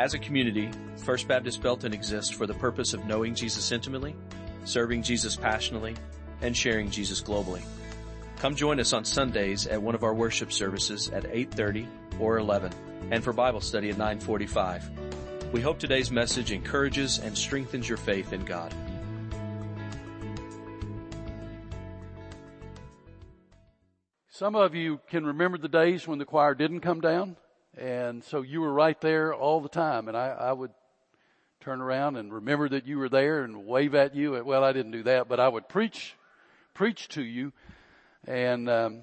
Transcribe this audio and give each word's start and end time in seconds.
As 0.00 0.14
a 0.14 0.18
community, 0.18 0.70
First 0.96 1.28
Baptist 1.28 1.62
Belton 1.62 1.92
exists 1.92 2.30
for 2.32 2.46
the 2.46 2.54
purpose 2.54 2.94
of 2.94 3.04
knowing 3.04 3.34
Jesus 3.34 3.70
intimately, 3.70 4.16
serving 4.64 5.02
Jesus 5.02 5.36
passionately, 5.36 5.94
and 6.40 6.56
sharing 6.56 6.90
Jesus 6.90 7.20
globally. 7.20 7.60
Come 8.38 8.54
join 8.54 8.80
us 8.80 8.94
on 8.94 9.04
Sundays 9.04 9.66
at 9.66 9.82
one 9.82 9.94
of 9.94 10.02
our 10.02 10.14
worship 10.14 10.54
services 10.54 11.10
at 11.10 11.24
8.30 11.24 11.86
or 12.18 12.38
11 12.38 12.72
and 13.10 13.22
for 13.22 13.34
Bible 13.34 13.60
study 13.60 13.90
at 13.90 13.98
945. 13.98 15.52
We 15.52 15.60
hope 15.60 15.78
today's 15.78 16.10
message 16.10 16.50
encourages 16.50 17.18
and 17.18 17.36
strengthens 17.36 17.86
your 17.86 17.98
faith 17.98 18.32
in 18.32 18.46
God. 18.46 18.72
Some 24.30 24.56
of 24.56 24.74
you 24.74 24.98
can 25.10 25.26
remember 25.26 25.58
the 25.58 25.68
days 25.68 26.08
when 26.08 26.18
the 26.18 26.24
choir 26.24 26.54
didn't 26.54 26.80
come 26.80 27.02
down, 27.02 27.36
and 27.76 28.24
so 28.24 28.42
you 28.42 28.60
were 28.60 28.72
right 28.72 29.00
there 29.00 29.34
all 29.34 29.60
the 29.60 29.68
time, 29.68 30.08
and 30.08 30.16
I, 30.16 30.28
I 30.28 30.52
would 30.52 30.72
turn 31.60 31.80
around 31.80 32.16
and 32.16 32.32
remember 32.32 32.68
that 32.70 32.86
you 32.86 32.98
were 32.98 33.08
there 33.08 33.44
and 33.44 33.66
wave 33.66 33.94
at 33.94 34.14
you. 34.14 34.42
Well, 34.44 34.64
I 34.64 34.72
didn't 34.72 34.92
do 34.92 35.02
that, 35.04 35.28
but 35.28 35.38
I 35.38 35.48
would 35.48 35.68
preach, 35.68 36.14
preach 36.74 37.08
to 37.08 37.22
you, 37.22 37.52
and 38.26 38.68
um, 38.68 39.02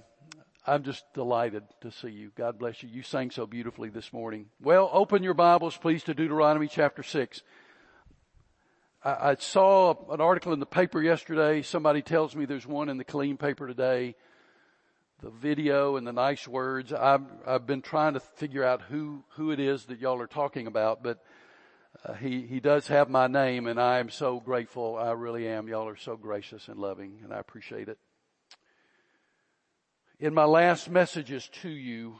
I'm 0.65 0.83
just 0.83 1.05
delighted 1.13 1.63
to 1.81 1.91
see 1.91 2.09
you. 2.09 2.31
God 2.35 2.59
bless 2.59 2.83
you. 2.83 2.89
You 2.89 3.03
sang 3.03 3.31
so 3.31 3.45
beautifully 3.45 3.89
this 3.89 4.11
morning. 4.11 4.47
Well, 4.61 4.89
open 4.91 5.23
your 5.23 5.33
Bibles, 5.33 5.77
please, 5.77 6.03
to 6.03 6.13
Deuteronomy 6.13 6.67
chapter 6.67 7.03
six. 7.03 7.41
I, 9.03 9.29
I 9.29 9.35
saw 9.35 10.11
an 10.11 10.19
article 10.19 10.51
in 10.51 10.59
the 10.59 10.65
paper 10.65 11.01
yesterday. 11.01 11.61
Somebody 11.61 12.01
tells 12.01 12.35
me 12.35 12.45
there's 12.45 12.67
one 12.67 12.89
in 12.89 12.97
the 12.97 13.05
Killeen 13.05 13.39
paper 13.39 13.67
today 13.67 14.15
the 15.21 15.29
video 15.31 15.95
and 15.95 16.05
the 16.05 16.13
nice 16.13 16.47
words. 16.47 16.93
I've, 16.93 17.25
I've 17.45 17.65
been 17.65 17.81
trying 17.81 18.13
to 18.13 18.19
figure 18.19 18.63
out 18.63 18.83
who, 18.83 19.23
who 19.29 19.51
it 19.51 19.59
is 19.59 19.85
that 19.85 19.99
y'all 19.99 20.21
are 20.21 20.27
talking 20.27 20.67
about, 20.67 21.01
but 21.01 21.23
uh, 22.05 22.13
he, 22.13 22.41
he 22.41 22.59
does 22.59 22.87
have 22.87 23.09
my 23.09 23.25
name 23.25 23.65
and 23.65 23.81
I 23.81 23.97
am 23.97 24.09
so 24.09 24.39
grateful. 24.39 24.95
I 24.95 25.11
really 25.13 25.47
am. 25.47 25.67
Y'all 25.67 25.87
are 25.87 25.97
so 25.97 26.15
gracious 26.15 26.67
and 26.67 26.79
loving 26.79 27.21
and 27.23 27.33
I 27.33 27.39
appreciate 27.39 27.89
it. 27.89 27.97
In 30.19 30.33
my 30.33 30.45
last 30.45 30.89
messages 30.89 31.49
to 31.61 31.69
you, 31.69 32.19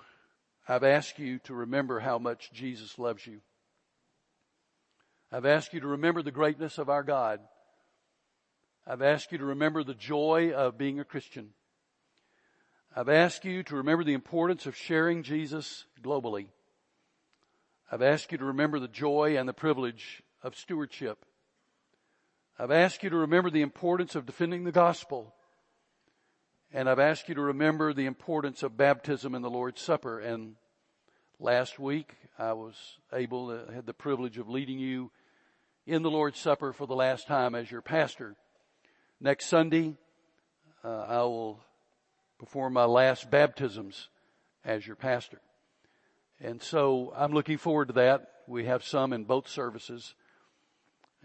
I've 0.68 0.84
asked 0.84 1.20
you 1.20 1.40
to 1.46 1.54
remember 1.54 2.00
how 2.00 2.18
much 2.18 2.52
Jesus 2.52 2.98
loves 2.98 3.26
you. 3.26 3.42
I've 5.32 5.46
asked 5.46 5.74
you 5.74 5.82
to 5.82 5.88
remember 5.88 6.24
the 6.24 6.32
greatness 6.32 6.78
of 6.78 6.90
our 6.90 7.04
God. 7.04 7.40
I've 8.86 9.02
asked 9.02 9.32
you 9.32 9.38
to 9.38 9.46
remember 9.46 9.84
the 9.84 9.94
joy 9.94 10.52
of 10.52 10.78
being 10.78 11.00
a 11.00 11.06
Christian. 11.06 11.50
I've 12.98 13.10
asked 13.10 13.46
you 13.46 13.62
to 13.62 13.76
remember 13.76 14.04
the 14.04 14.16
importance 14.16 14.66
of 14.66 14.76
sharing 14.76 15.22
Jesus 15.22 15.86
globally. 16.02 16.48
I've 17.92 18.02
asked 18.02 18.32
you 18.32 18.40
to 18.40 18.46
remember 18.46 18.80
the 18.80 18.88
joy 18.88 19.38
and 19.38 19.48
the 19.48 19.54
privilege 19.54 20.24
of 20.42 20.56
stewardship. 20.56 21.24
I've 22.58 22.72
asked 22.72 23.04
you 23.04 23.12
to 23.12 23.18
remember 23.18 23.52
the 23.52 23.62
importance 23.62 24.16
of 24.16 24.26
defending 24.26 24.64
the 24.64 24.72
gospel. 24.72 25.36
And 26.74 26.90
I've 26.90 26.98
asked 26.98 27.30
you 27.30 27.36
to 27.36 27.42
remember 27.42 27.94
the 27.94 28.08
importance 28.08 28.64
of 28.64 28.78
baptism 28.78 29.36
and 29.36 29.46
the 29.46 29.50
Lord's 29.52 29.80
Supper. 29.80 30.20
And 30.20 30.56
last 31.40 31.78
week 31.78 32.16
I 32.40 32.54
was 32.54 32.74
able 33.14 33.50
to, 33.50 33.72
had 33.72 33.86
the 33.86 33.94
privilege 33.94 34.40
of 34.40 34.50
leading 34.50 34.80
you 34.80 35.12
in 35.86 36.02
the 36.02 36.10
Lord's 36.10 36.40
Supper 36.40 36.74
for 36.74 36.88
the 36.88 36.96
last 36.96 37.28
time 37.28 37.54
as 37.54 37.70
your 37.70 37.84
pastor. 37.84 38.36
Next 39.22 39.46
Sunday, 39.46 39.98
uh, 40.84 41.06
I 41.08 41.18
will 41.20 41.60
perform 42.40 42.74
my 42.74 42.86
last 42.86 43.30
baptisms 43.30 44.10
as 44.64 44.86
your 44.86 44.96
pastor. 44.96 45.42
And 46.40 46.62
so 46.62 47.14
I'm 47.16 47.32
looking 47.32 47.58
forward 47.58 47.88
to 47.88 47.94
that. 47.96 48.30
We 48.48 48.66
have 48.66 48.84
some 48.84 49.14
in 49.14 49.24
both 49.24 49.48
services. 49.48 50.14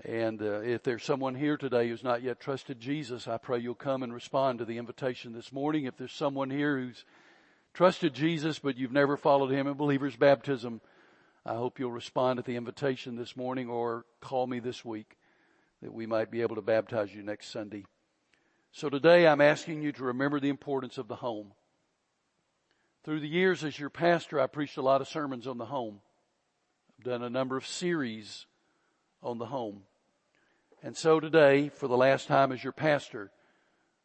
And 0.04 0.40
uh, 0.40 0.60
if 0.60 0.82
there's 0.82 1.04
someone 1.04 1.34
here 1.34 1.56
today 1.56 1.88
who's 1.88 2.02
not 2.02 2.22
yet 2.22 2.40
trusted 2.40 2.80
Jesus, 2.80 3.28
I 3.28 3.36
pray 3.36 3.58
you'll 3.58 3.74
come 3.74 4.02
and 4.02 4.12
respond 4.12 4.58
to 4.58 4.64
the 4.64 4.78
invitation 4.78 5.32
this 5.32 5.52
morning. 5.52 5.84
If 5.84 5.96
there's 5.96 6.12
someone 6.12 6.50
here 6.50 6.78
who's 6.78 7.04
trusted 7.74 8.14
Jesus 8.14 8.58
but 8.58 8.78
you've 8.78 8.92
never 8.92 9.16
followed 9.16 9.50
him 9.50 9.66
in 9.66 9.74
believer's 9.74 10.16
baptism, 10.16 10.80
I 11.44 11.54
hope 11.54 11.78
you'll 11.78 11.92
respond 11.92 12.38
to 12.38 12.42
the 12.42 12.56
invitation 12.56 13.16
this 13.16 13.36
morning 13.36 13.68
or 13.68 14.06
call 14.20 14.46
me 14.46 14.60
this 14.60 14.84
week 14.84 15.18
that 15.82 15.92
we 15.92 16.06
might 16.06 16.30
be 16.30 16.42
able 16.42 16.56
to 16.56 16.62
baptize 16.62 17.14
you 17.14 17.22
next 17.22 17.50
Sunday. 17.50 17.84
So 18.74 18.88
today 18.88 19.26
I'm 19.26 19.42
asking 19.42 19.82
you 19.82 19.92
to 19.92 20.04
remember 20.04 20.40
the 20.40 20.48
importance 20.48 20.96
of 20.96 21.06
the 21.06 21.16
home. 21.16 21.52
Through 23.04 23.20
the 23.20 23.28
years 23.28 23.62
as 23.64 23.78
your 23.78 23.90
pastor, 23.90 24.40
I 24.40 24.46
preached 24.46 24.78
a 24.78 24.82
lot 24.82 25.02
of 25.02 25.08
sermons 25.08 25.46
on 25.46 25.58
the 25.58 25.66
home. 25.66 26.00
I've 26.98 27.04
done 27.04 27.22
a 27.22 27.28
number 27.28 27.58
of 27.58 27.66
series 27.66 28.46
on 29.22 29.36
the 29.36 29.44
home. 29.44 29.82
And 30.82 30.96
so 30.96 31.20
today, 31.20 31.68
for 31.68 31.86
the 31.86 31.98
last 31.98 32.28
time 32.28 32.50
as 32.50 32.64
your 32.64 32.72
pastor, 32.72 33.30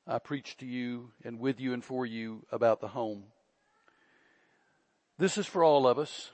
I 0.06 0.20
preach 0.20 0.58
to 0.58 0.66
you 0.66 1.12
and 1.24 1.40
with 1.40 1.62
you 1.62 1.72
and 1.72 1.84
for 1.84 2.06
you 2.06 2.46
about 2.52 2.82
the 2.82 2.90
home. 2.90 3.24
This 5.18 5.38
is 5.38 5.48
for 5.48 5.64
all 5.64 5.88
of 5.88 5.98
us. 5.98 6.32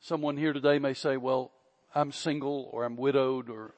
Someone 0.00 0.38
here 0.38 0.54
today 0.54 0.78
may 0.78 0.94
say, 0.94 1.18
well, 1.18 1.52
I'm 1.94 2.10
single 2.10 2.70
or 2.72 2.84
I'm 2.84 2.96
widowed 2.96 3.50
or 3.50 3.74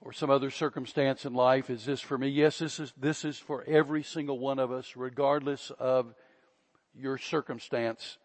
or 0.00 0.12
some 0.12 0.30
other 0.30 0.50
circumstance 0.50 1.24
in 1.24 1.34
life. 1.34 1.70
Is 1.70 1.84
this 1.84 2.00
for 2.00 2.16
me? 2.16 2.28
Yes, 2.28 2.58
this 2.58 2.78
is, 2.78 2.92
this 2.96 3.24
is 3.24 3.38
for 3.38 3.64
every 3.64 4.02
single 4.02 4.38
one 4.38 4.58
of 4.58 4.70
us, 4.70 4.94
regardless 4.96 5.72
of 5.78 6.14
your 6.94 7.18
circumstance 7.18 8.18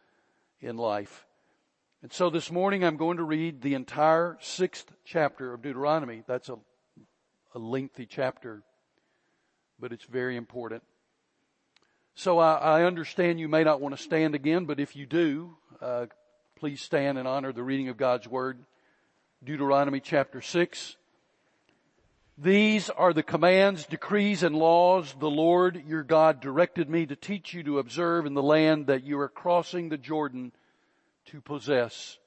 in 0.61 0.77
life. 0.77 1.25
And 2.01 2.11
so 2.11 2.29
this 2.29 2.51
morning 2.51 2.83
I'm 2.83 2.97
going 2.97 3.17
to 3.17 3.23
read 3.23 3.61
the 3.61 3.75
entire 3.75 4.37
sixth 4.41 4.91
chapter 5.05 5.53
of 5.53 5.61
Deuteronomy. 5.61 6.23
That's 6.27 6.49
a, 6.49 6.57
a 7.55 7.59
lengthy 7.59 8.05
chapter, 8.05 8.61
but 9.79 9.91
it's 9.93 10.05
very 10.05 10.35
important. 10.35 10.83
So 12.15 12.39
I, 12.39 12.55
I, 12.55 12.83
understand 12.83 13.39
you 13.39 13.47
may 13.47 13.63
not 13.63 13.81
want 13.81 13.97
to 13.97 14.01
stand 14.01 14.35
again, 14.35 14.65
but 14.65 14.79
if 14.79 14.95
you 14.95 15.07
do, 15.07 15.55
uh, 15.81 16.05
please 16.55 16.79
stand 16.79 17.17
and 17.17 17.27
honor 17.27 17.51
the 17.51 17.63
reading 17.63 17.87
of 17.89 17.97
God's 17.97 18.27
Word. 18.27 18.65
Deuteronomy 19.43 19.99
chapter 19.99 20.39
6, 20.39 20.95
these 22.37 22.89
are 22.89 23.13
the 23.13 23.21
commands, 23.21 23.85
decrees, 23.85 24.41
and 24.41 24.55
laws 24.55 25.15
the 25.19 25.29
Lord 25.29 25.83
your 25.87 26.01
God 26.01 26.41
directed 26.41 26.89
me 26.89 27.05
to 27.05 27.15
teach 27.15 27.53
you 27.53 27.61
to 27.63 27.77
observe 27.77 28.25
in 28.25 28.33
the 28.33 28.41
land 28.41 28.87
that 28.87 29.03
you 29.03 29.19
are 29.19 29.29
crossing 29.29 29.89
the 29.89 29.99
Jordan 29.99 30.51
to 31.25 31.41
possess. 31.41 32.17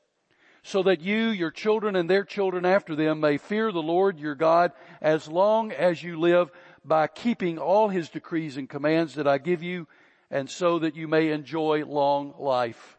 So 0.63 0.85
that 0.85 1.01
you, 1.01 1.29
your 1.29 1.51
children, 1.51 1.97
and 1.97 2.09
their 2.09 2.25
children 2.25 2.65
after 2.65 2.95
them 2.95 3.21
may 3.21 3.37
fear 3.37 3.73
the 3.73 3.83
Lord 3.83 4.19
your 4.19 4.35
God 4.37 4.73
as 5.01 5.29
long 5.29 5.73
as 5.73 6.03
you 6.03 6.21
live 6.21 6.51
by 6.85 7.09
keeping 7.09 7.59
all 7.59 7.89
his 7.89 8.09
decrees 8.09 8.57
and 8.57 8.69
commands 8.69 9.15
that 9.15 9.27
I 9.27 9.39
give 9.39 9.63
you 9.63 9.89
and 10.31 10.49
so 10.49 10.79
that 10.81 10.97
you 10.97 11.09
may 11.09 11.31
enjoy 11.31 11.85
long 11.85 12.35
life. 12.39 12.96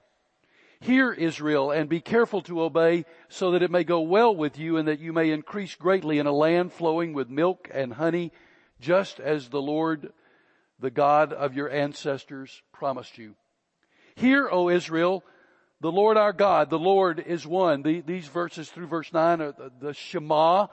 Hear 0.79 1.11
Israel 1.11 1.71
and 1.71 1.89
be 1.89 2.01
careful 2.01 2.41
to 2.43 2.61
obey 2.61 3.05
so 3.29 3.51
that 3.51 3.63
it 3.63 3.71
may 3.71 3.83
go 3.83 4.01
well 4.01 4.35
with 4.35 4.59
you 4.59 4.77
and 4.77 4.88
that 4.88 4.99
you 4.99 5.11
may 5.11 5.31
increase 5.31 5.73
greatly 5.75 6.19
in 6.19 6.27
a 6.27 6.31
land 6.31 6.71
flowing 6.71 7.13
with 7.13 7.29
milk 7.29 7.69
and 7.73 7.93
honey, 7.93 8.31
just 8.79 9.19
as 9.19 9.49
the 9.49 9.61
Lord, 9.61 10.13
the 10.79 10.91
God 10.91 11.33
of 11.33 11.55
your 11.55 11.69
ancestors 11.69 12.61
promised 12.71 13.17
you. 13.17 13.35
Hear, 14.15 14.47
O 14.51 14.69
Israel, 14.69 15.23
the 15.81 15.91
Lord 15.91 16.15
our 16.15 16.33
God, 16.33 16.69
the 16.69 16.79
Lord 16.79 17.19
is 17.19 17.45
one. 17.45 17.81
The, 17.81 18.01
these 18.01 18.27
verses 18.27 18.69
through 18.69 18.88
verse 18.88 19.11
9 19.11 19.41
are 19.41 19.51
the, 19.51 19.71
the 19.79 19.94
Shema, 19.94 20.67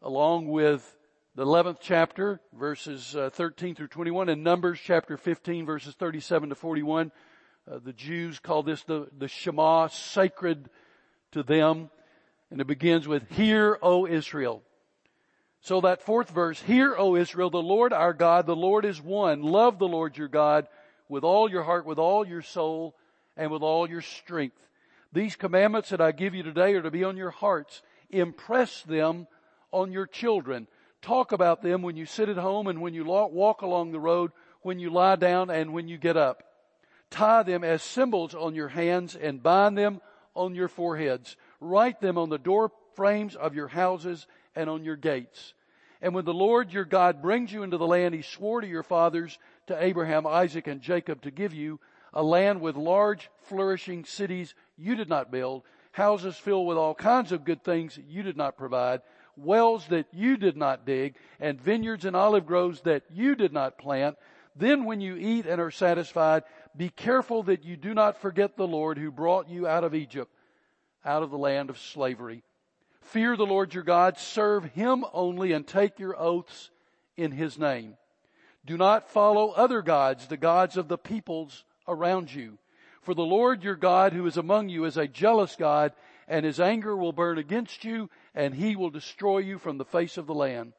along 0.00 0.48
with 0.48 0.96
the 1.34 1.44
11th 1.44 1.78
chapter, 1.80 2.40
verses 2.52 3.16
uh, 3.16 3.30
13 3.30 3.74
through 3.74 3.88
21, 3.88 4.28
and 4.28 4.44
Numbers 4.44 4.78
chapter 4.82 5.16
15, 5.16 5.66
verses 5.66 5.94
37 5.94 6.50
to 6.50 6.54
41 6.54 7.10
uh, 7.70 7.78
the 7.84 7.92
Jews 7.92 8.38
call 8.38 8.62
this 8.62 8.82
the, 8.82 9.08
the 9.16 9.28
Shema, 9.28 9.88
sacred 9.88 10.68
to 11.32 11.42
them. 11.42 11.90
And 12.50 12.60
it 12.60 12.66
begins 12.66 13.06
with, 13.06 13.30
Hear, 13.30 13.78
O 13.80 14.06
Israel. 14.06 14.62
So 15.60 15.80
that 15.82 16.02
fourth 16.02 16.30
verse, 16.30 16.60
Hear, 16.60 16.96
O 16.96 17.14
Israel, 17.14 17.50
the 17.50 17.58
Lord 17.62 17.92
our 17.92 18.12
God, 18.12 18.46
the 18.46 18.56
Lord 18.56 18.84
is 18.84 19.00
one. 19.00 19.42
Love 19.42 19.78
the 19.78 19.86
Lord 19.86 20.16
your 20.16 20.28
God 20.28 20.66
with 21.08 21.22
all 21.22 21.50
your 21.50 21.62
heart, 21.62 21.86
with 21.86 21.98
all 21.98 22.26
your 22.26 22.42
soul, 22.42 22.96
and 23.36 23.52
with 23.52 23.62
all 23.62 23.88
your 23.88 24.02
strength. 24.02 24.56
These 25.12 25.36
commandments 25.36 25.90
that 25.90 26.00
I 26.00 26.12
give 26.12 26.34
you 26.34 26.42
today 26.42 26.74
are 26.74 26.82
to 26.82 26.90
be 26.90 27.04
on 27.04 27.16
your 27.16 27.30
hearts. 27.30 27.82
Impress 28.10 28.82
them 28.82 29.28
on 29.70 29.92
your 29.92 30.06
children. 30.06 30.66
Talk 31.02 31.32
about 31.32 31.62
them 31.62 31.82
when 31.82 31.96
you 31.96 32.06
sit 32.06 32.28
at 32.28 32.36
home 32.36 32.66
and 32.66 32.80
when 32.80 32.94
you 32.94 33.04
walk 33.04 33.62
along 33.62 33.92
the 33.92 34.00
road, 34.00 34.32
when 34.62 34.78
you 34.78 34.90
lie 34.90 35.16
down 35.16 35.50
and 35.50 35.72
when 35.72 35.88
you 35.88 35.98
get 35.98 36.16
up. 36.16 36.42
Tie 37.10 37.42
them 37.42 37.64
as 37.64 37.82
symbols 37.82 38.34
on 38.34 38.54
your 38.54 38.68
hands 38.68 39.16
and 39.16 39.42
bind 39.42 39.76
them 39.76 40.00
on 40.34 40.54
your 40.54 40.68
foreheads. 40.68 41.36
Write 41.60 42.00
them 42.00 42.16
on 42.16 42.28
the 42.28 42.38
door 42.38 42.70
frames 42.94 43.34
of 43.34 43.54
your 43.54 43.68
houses 43.68 44.26
and 44.54 44.70
on 44.70 44.84
your 44.84 44.96
gates. 44.96 45.54
And 46.02 46.14
when 46.14 46.24
the 46.24 46.34
Lord 46.34 46.72
your 46.72 46.84
God 46.84 47.20
brings 47.20 47.52
you 47.52 47.62
into 47.62 47.76
the 47.76 47.86
land 47.86 48.14
he 48.14 48.22
swore 48.22 48.60
to 48.60 48.66
your 48.66 48.82
fathers, 48.82 49.38
to 49.66 49.82
Abraham, 49.82 50.26
Isaac, 50.26 50.66
and 50.66 50.80
Jacob 50.80 51.22
to 51.22 51.30
give 51.30 51.52
you, 51.52 51.78
a 52.12 52.22
land 52.22 52.60
with 52.60 52.76
large 52.76 53.30
flourishing 53.42 54.04
cities 54.04 54.54
you 54.76 54.96
did 54.96 55.08
not 55.08 55.30
build, 55.30 55.62
houses 55.92 56.36
filled 56.36 56.66
with 56.66 56.78
all 56.78 56.94
kinds 56.94 57.32
of 57.32 57.44
good 57.44 57.62
things 57.62 57.98
you 58.08 58.22
did 58.22 58.36
not 58.36 58.56
provide, 58.56 59.02
wells 59.36 59.86
that 59.88 60.06
you 60.12 60.36
did 60.36 60.56
not 60.56 60.86
dig, 60.86 61.16
and 61.38 61.60
vineyards 61.60 62.04
and 62.04 62.16
olive 62.16 62.46
groves 62.46 62.80
that 62.82 63.02
you 63.12 63.34
did 63.34 63.52
not 63.52 63.78
plant. 63.78 64.16
Then 64.56 64.84
when 64.84 65.00
you 65.00 65.16
eat 65.16 65.46
and 65.46 65.60
are 65.60 65.70
satisfied, 65.70 66.42
be 66.76 66.88
careful 66.88 67.42
that 67.44 67.64
you 67.64 67.76
do 67.76 67.94
not 67.94 68.20
forget 68.20 68.56
the 68.56 68.66
Lord 68.66 68.98
who 68.98 69.10
brought 69.10 69.48
you 69.48 69.66
out 69.66 69.84
of 69.84 69.94
Egypt, 69.94 70.30
out 71.04 71.22
of 71.22 71.30
the 71.30 71.38
land 71.38 71.70
of 71.70 71.78
slavery. 71.78 72.42
Fear 73.00 73.36
the 73.36 73.46
Lord 73.46 73.74
your 73.74 73.82
God, 73.82 74.18
serve 74.18 74.64
him 74.64 75.04
only, 75.12 75.52
and 75.52 75.66
take 75.66 75.98
your 75.98 76.20
oaths 76.20 76.70
in 77.16 77.32
his 77.32 77.58
name. 77.58 77.96
Do 78.66 78.76
not 78.76 79.08
follow 79.08 79.50
other 79.50 79.82
gods, 79.82 80.26
the 80.26 80.36
gods 80.36 80.76
of 80.76 80.88
the 80.88 80.98
peoples 80.98 81.64
around 81.88 82.32
you. 82.32 82.58
For 83.02 83.14
the 83.14 83.22
Lord 83.22 83.64
your 83.64 83.76
God 83.76 84.12
who 84.12 84.26
is 84.26 84.36
among 84.36 84.68
you 84.68 84.84
is 84.84 84.96
a 84.96 85.08
jealous 85.08 85.56
God, 85.56 85.92
and 86.28 86.44
his 86.44 86.60
anger 86.60 86.96
will 86.96 87.12
burn 87.12 87.38
against 87.38 87.84
you, 87.84 88.10
and 88.34 88.54
he 88.54 88.76
will 88.76 88.90
destroy 88.90 89.38
you 89.38 89.58
from 89.58 89.78
the 89.78 89.84
face 89.84 90.18
of 90.18 90.26
the 90.26 90.34
land. 90.34 90.74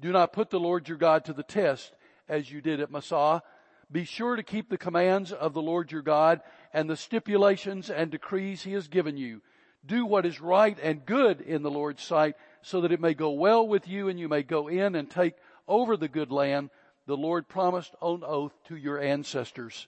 Do 0.00 0.10
not 0.10 0.32
put 0.32 0.50
the 0.50 0.58
Lord 0.58 0.88
your 0.88 0.98
God 0.98 1.26
to 1.26 1.32
the 1.32 1.42
test, 1.42 1.92
as 2.28 2.50
you 2.50 2.60
did 2.60 2.80
at 2.80 2.90
Massah. 2.90 3.42
Be 3.90 4.04
sure 4.04 4.36
to 4.36 4.42
keep 4.42 4.68
the 4.68 4.78
commands 4.78 5.32
of 5.32 5.54
the 5.54 5.62
Lord 5.62 5.92
your 5.92 6.02
God 6.02 6.40
and 6.72 6.88
the 6.88 6.96
stipulations 6.96 7.90
and 7.90 8.10
decrees 8.10 8.62
he 8.62 8.72
has 8.72 8.88
given 8.88 9.16
you. 9.16 9.42
Do 9.86 10.06
what 10.06 10.26
is 10.26 10.40
right 10.40 10.78
and 10.82 11.04
good 11.04 11.40
in 11.40 11.62
the 11.62 11.70
Lord's 11.70 12.02
sight, 12.02 12.36
so 12.62 12.80
that 12.80 12.92
it 12.92 13.00
may 13.00 13.14
go 13.14 13.30
well 13.30 13.68
with 13.68 13.86
you 13.86 14.08
and 14.08 14.18
you 14.18 14.28
may 14.28 14.42
go 14.42 14.68
in 14.68 14.94
and 14.94 15.10
take 15.10 15.34
over 15.68 15.96
the 15.96 16.08
good 16.08 16.32
land 16.32 16.70
the 17.06 17.16
Lord 17.16 17.48
promised 17.48 17.94
on 18.00 18.22
oath 18.24 18.52
to 18.68 18.76
your 18.76 19.00
ancestors, 19.00 19.86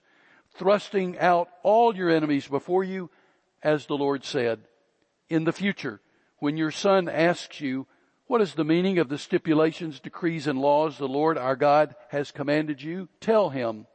thrusting 0.55 1.17
out 1.17 1.49
all 1.63 1.95
your 1.95 2.09
enemies 2.09 2.47
before 2.47 2.83
you, 2.83 3.09
as 3.63 3.85
the 3.85 3.97
Lord 3.97 4.23
said. 4.23 4.59
In 5.29 5.43
the 5.43 5.51
future, 5.51 5.99
when 6.39 6.57
your 6.57 6.71
son 6.71 7.09
asks 7.09 7.59
you, 7.59 7.87
what 8.27 8.41
is 8.41 8.53
the 8.53 8.65
meaning 8.65 8.99
of 8.99 9.09
the 9.09 9.17
stipulations, 9.17 9.99
decrees, 9.99 10.47
and 10.47 10.59
laws 10.59 10.97
the 10.97 11.07
Lord 11.07 11.37
our 11.37 11.55
God 11.55 11.95
has 12.09 12.31
commanded 12.31 12.81
you? 12.81 13.07
Tell 13.21 13.49
him, 13.49 13.87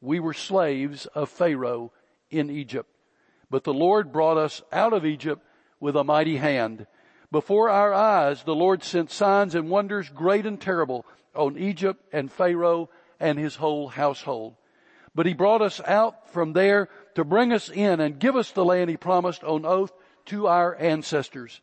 we 0.00 0.18
were 0.18 0.34
slaves 0.34 1.06
of 1.06 1.28
Pharaoh 1.28 1.92
in 2.30 2.50
Egypt, 2.50 2.90
but 3.50 3.64
the 3.64 3.74
Lord 3.74 4.12
brought 4.12 4.38
us 4.38 4.62
out 4.72 4.92
of 4.92 5.04
Egypt 5.04 5.42
with 5.78 5.94
a 5.94 6.04
mighty 6.04 6.38
hand. 6.38 6.86
Before 7.30 7.68
our 7.68 7.92
eyes, 7.92 8.44
the 8.44 8.54
Lord 8.54 8.82
sent 8.82 9.10
signs 9.10 9.54
and 9.54 9.68
wonders 9.68 10.08
great 10.08 10.46
and 10.46 10.60
terrible 10.60 11.04
on 11.34 11.58
Egypt 11.58 12.02
and 12.12 12.32
Pharaoh 12.32 12.88
and 13.20 13.38
his 13.38 13.56
whole 13.56 13.88
household. 13.88 14.54
But 15.14 15.26
he 15.26 15.34
brought 15.34 15.62
us 15.62 15.80
out 15.86 16.30
from 16.30 16.52
there 16.52 16.88
to 17.14 17.24
bring 17.24 17.52
us 17.52 17.68
in 17.68 18.00
and 18.00 18.18
give 18.18 18.36
us 18.36 18.50
the 18.50 18.64
land 18.64 18.90
he 18.90 18.96
promised 18.96 19.44
on 19.44 19.64
oath 19.64 19.92
to 20.26 20.46
our 20.46 20.74
ancestors. 20.76 21.60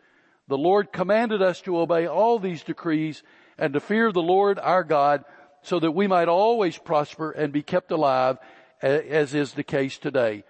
The 0.54 0.58
Lord 0.60 0.94
commanded 0.94 1.42
us 1.42 1.62
to 1.62 1.80
obey 1.80 2.06
all 2.06 2.38
these 2.38 2.62
decrees 2.62 3.24
and 3.58 3.74
to 3.74 3.80
fear 3.80 4.12
the 4.12 4.22
Lord 4.22 4.60
our 4.60 4.84
God 4.84 5.26
so 5.64 5.80
that 5.80 5.94
we 5.94 6.06
might 6.06 6.28
always 6.28 6.78
prosper 6.78 7.32
and 7.32 7.52
be 7.52 7.64
kept 7.64 7.90
alive 7.90 8.38
as 8.80 9.34
is 9.34 9.54
the 9.54 9.64
case 9.64 9.98
today. 9.98 10.44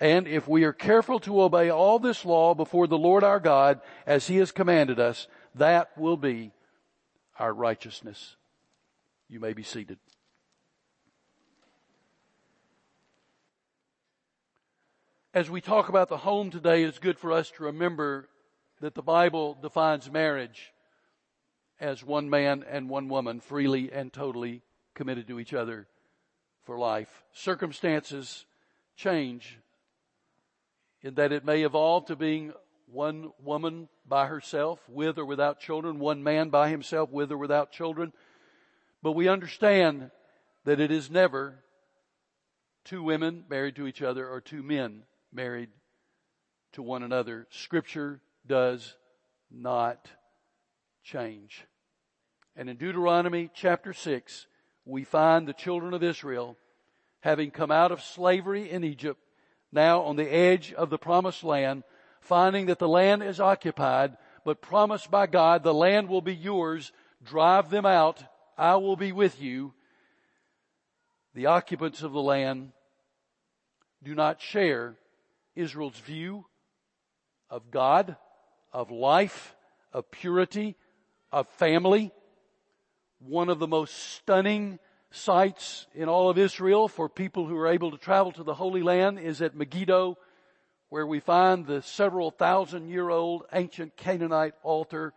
And 0.00 0.26
if 0.26 0.48
we 0.48 0.64
are 0.64 0.72
careful 0.72 1.20
to 1.20 1.42
obey 1.42 1.68
all 1.68 1.98
this 1.98 2.24
law 2.24 2.54
before 2.54 2.86
the 2.86 2.96
Lord 2.96 3.22
our 3.22 3.38
God 3.38 3.82
as 4.06 4.28
he 4.28 4.36
has 4.36 4.50
commanded 4.50 4.98
us, 4.98 5.28
that 5.56 5.90
will 5.94 6.16
be 6.16 6.52
our 7.38 7.52
righteousness. 7.52 8.36
You 9.28 9.40
may 9.40 9.52
be 9.52 9.62
seated. 9.62 9.98
As 15.34 15.50
we 15.50 15.60
talk 15.60 15.90
about 15.90 16.08
the 16.08 16.16
home 16.16 16.50
today, 16.50 16.82
it's 16.82 16.98
good 16.98 17.18
for 17.18 17.30
us 17.30 17.50
to 17.50 17.64
remember 17.64 18.29
that 18.80 18.94
the 18.94 19.02
Bible 19.02 19.56
defines 19.60 20.10
marriage 20.10 20.72
as 21.78 22.04
one 22.04 22.28
man 22.28 22.64
and 22.68 22.88
one 22.88 23.08
woman 23.08 23.40
freely 23.40 23.92
and 23.92 24.12
totally 24.12 24.62
committed 24.94 25.26
to 25.28 25.38
each 25.38 25.54
other 25.54 25.86
for 26.64 26.78
life. 26.78 27.22
Circumstances 27.32 28.44
change 28.96 29.58
in 31.02 31.14
that 31.14 31.32
it 31.32 31.44
may 31.44 31.62
evolve 31.62 32.06
to 32.06 32.16
being 32.16 32.52
one 32.86 33.32
woman 33.42 33.88
by 34.06 34.26
herself 34.26 34.80
with 34.88 35.18
or 35.18 35.24
without 35.24 35.60
children, 35.60 35.98
one 35.98 36.22
man 36.22 36.50
by 36.50 36.68
himself 36.68 37.10
with 37.10 37.30
or 37.30 37.38
without 37.38 37.72
children. 37.72 38.12
But 39.02 39.12
we 39.12 39.28
understand 39.28 40.10
that 40.64 40.80
it 40.80 40.90
is 40.90 41.10
never 41.10 41.60
two 42.84 43.02
women 43.02 43.44
married 43.48 43.76
to 43.76 43.86
each 43.86 44.02
other 44.02 44.28
or 44.28 44.40
two 44.40 44.62
men 44.62 45.04
married 45.32 45.70
to 46.72 46.82
one 46.82 47.02
another. 47.02 47.46
Scripture 47.50 48.20
does 48.46 48.96
not 49.50 50.10
change. 51.02 51.66
And 52.56 52.68
in 52.68 52.76
Deuteronomy 52.76 53.50
chapter 53.54 53.92
6, 53.92 54.46
we 54.84 55.04
find 55.04 55.46
the 55.46 55.52
children 55.52 55.94
of 55.94 56.02
Israel 56.02 56.56
having 57.20 57.50
come 57.50 57.70
out 57.70 57.92
of 57.92 58.02
slavery 58.02 58.70
in 58.70 58.82
Egypt, 58.82 59.20
now 59.72 60.02
on 60.02 60.16
the 60.16 60.32
edge 60.32 60.72
of 60.72 60.90
the 60.90 60.98
promised 60.98 61.44
land, 61.44 61.84
finding 62.20 62.66
that 62.66 62.78
the 62.78 62.88
land 62.88 63.22
is 63.22 63.40
occupied, 63.40 64.16
but 64.44 64.62
promised 64.62 65.10
by 65.10 65.26
God, 65.26 65.62
the 65.62 65.74
land 65.74 66.08
will 66.08 66.22
be 66.22 66.34
yours. 66.34 66.92
Drive 67.22 67.70
them 67.70 67.84
out 67.84 68.24
I 68.60 68.76
will 68.76 68.96
be 68.96 69.10
with 69.10 69.40
you. 69.40 69.72
The 71.34 71.46
occupants 71.46 72.02
of 72.02 72.12
the 72.12 72.20
land 72.20 72.72
do 74.02 74.14
not 74.14 74.42
share 74.42 74.96
Israel's 75.56 75.98
view 75.98 76.44
of 77.48 77.70
God, 77.70 78.16
of 78.72 78.90
life, 78.90 79.54
of 79.92 80.10
purity, 80.10 80.76
of 81.32 81.48
family. 81.48 82.12
One 83.18 83.48
of 83.48 83.58
the 83.58 83.66
most 83.66 83.94
stunning 84.14 84.78
sights 85.10 85.86
in 85.94 86.08
all 86.08 86.30
of 86.30 86.38
Israel 86.38 86.88
for 86.88 87.08
people 87.08 87.46
who 87.46 87.56
are 87.56 87.68
able 87.68 87.90
to 87.90 87.98
travel 87.98 88.32
to 88.32 88.44
the 88.44 88.54
Holy 88.54 88.82
Land 88.82 89.18
is 89.18 89.42
at 89.42 89.56
Megiddo, 89.56 90.16
where 90.88 91.06
we 91.06 91.20
find 91.20 91.66
the 91.66 91.82
several 91.82 92.30
thousand 92.30 92.88
year 92.88 93.08
old 93.08 93.44
ancient 93.52 93.96
Canaanite 93.96 94.54
altar 94.62 95.12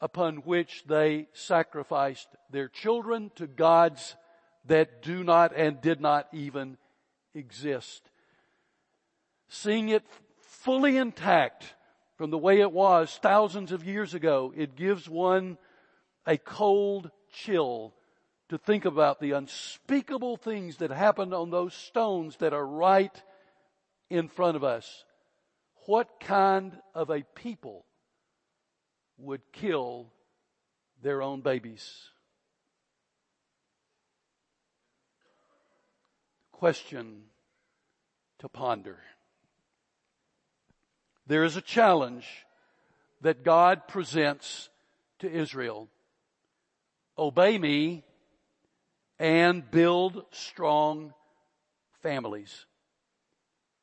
upon 0.00 0.36
which 0.38 0.84
they 0.86 1.26
sacrificed 1.32 2.28
their 2.50 2.68
children 2.68 3.30
to 3.36 3.46
gods 3.46 4.16
that 4.66 5.02
do 5.02 5.24
not 5.24 5.54
and 5.56 5.80
did 5.80 6.00
not 6.00 6.28
even 6.32 6.76
exist. 7.34 8.02
Seeing 9.48 9.88
it 9.88 10.04
fully 10.40 10.96
intact 10.96 11.75
from 12.16 12.30
the 12.30 12.38
way 12.38 12.60
it 12.60 12.72
was 12.72 13.18
thousands 13.22 13.72
of 13.72 13.84
years 13.84 14.14
ago, 14.14 14.52
it 14.56 14.76
gives 14.76 15.08
one 15.08 15.58
a 16.26 16.36
cold 16.36 17.10
chill 17.32 17.94
to 18.48 18.58
think 18.58 18.84
about 18.84 19.20
the 19.20 19.32
unspeakable 19.32 20.36
things 20.36 20.78
that 20.78 20.90
happened 20.90 21.34
on 21.34 21.50
those 21.50 21.74
stones 21.74 22.36
that 22.36 22.52
are 22.52 22.66
right 22.66 23.22
in 24.08 24.28
front 24.28 24.56
of 24.56 24.64
us. 24.64 25.04
What 25.86 26.20
kind 26.20 26.76
of 26.94 27.10
a 27.10 27.22
people 27.34 27.84
would 29.18 29.40
kill 29.52 30.12
their 31.02 31.22
own 31.22 31.40
babies. 31.40 32.10
Question 36.52 37.24
to 38.38 38.48
ponder. 38.48 38.98
There 41.26 41.44
is 41.44 41.56
a 41.56 41.62
challenge 41.62 42.26
that 43.22 43.42
God 43.42 43.88
presents 43.88 44.68
to 45.18 45.30
Israel. 45.30 45.88
Obey 47.18 47.58
me 47.58 48.04
and 49.18 49.68
build 49.70 50.24
strong 50.30 51.12
families. 52.02 52.66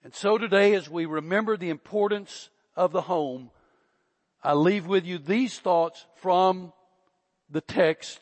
And 0.03 0.13
so 0.13 0.37
today 0.37 0.73
as 0.75 0.89
we 0.89 1.05
remember 1.05 1.57
the 1.57 1.69
importance 1.69 2.49
of 2.75 2.91
the 2.91 3.01
home, 3.01 3.49
I 4.43 4.53
leave 4.53 4.85
with 4.85 5.05
you 5.05 5.17
these 5.17 5.59
thoughts 5.59 6.05
from 6.17 6.71
the 7.49 7.61
text 7.61 8.19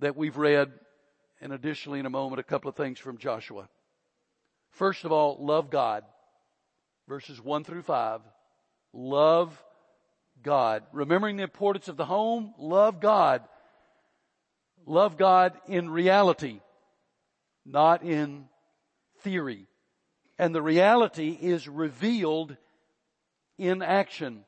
that 0.00 0.16
we've 0.16 0.36
read 0.36 0.72
and 1.40 1.52
additionally 1.52 2.00
in 2.00 2.06
a 2.06 2.10
moment 2.10 2.40
a 2.40 2.44
couple 2.44 2.68
of 2.68 2.76
things 2.76 2.98
from 2.98 3.18
Joshua. 3.18 3.68
First 4.70 5.04
of 5.04 5.12
all, 5.12 5.36
love 5.40 5.70
God. 5.70 6.04
Verses 7.08 7.40
1 7.40 7.64
through 7.64 7.82
5. 7.82 8.20
Love 8.92 9.62
God. 10.42 10.84
Remembering 10.92 11.36
the 11.36 11.42
importance 11.42 11.88
of 11.88 11.96
the 11.96 12.04
home, 12.04 12.54
love 12.58 13.00
God. 13.00 13.42
Love 14.86 15.16
God 15.16 15.52
in 15.66 15.90
reality, 15.90 16.60
not 17.66 18.02
in 18.02 18.46
theory. 19.20 19.66
And 20.38 20.54
the 20.54 20.62
reality 20.62 21.36
is 21.40 21.68
revealed 21.68 22.56
in 23.58 23.82
action. 23.82 24.44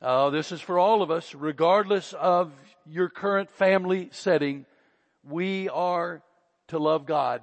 Uh, 0.00 0.30
this 0.30 0.52
is 0.52 0.60
for 0.60 0.78
all 0.78 1.02
of 1.02 1.10
us, 1.10 1.34
regardless 1.34 2.12
of 2.12 2.52
your 2.86 3.08
current 3.08 3.50
family 3.50 4.08
setting. 4.12 4.66
We 5.24 5.68
are 5.68 6.22
to 6.68 6.78
love 6.78 7.06
God. 7.06 7.42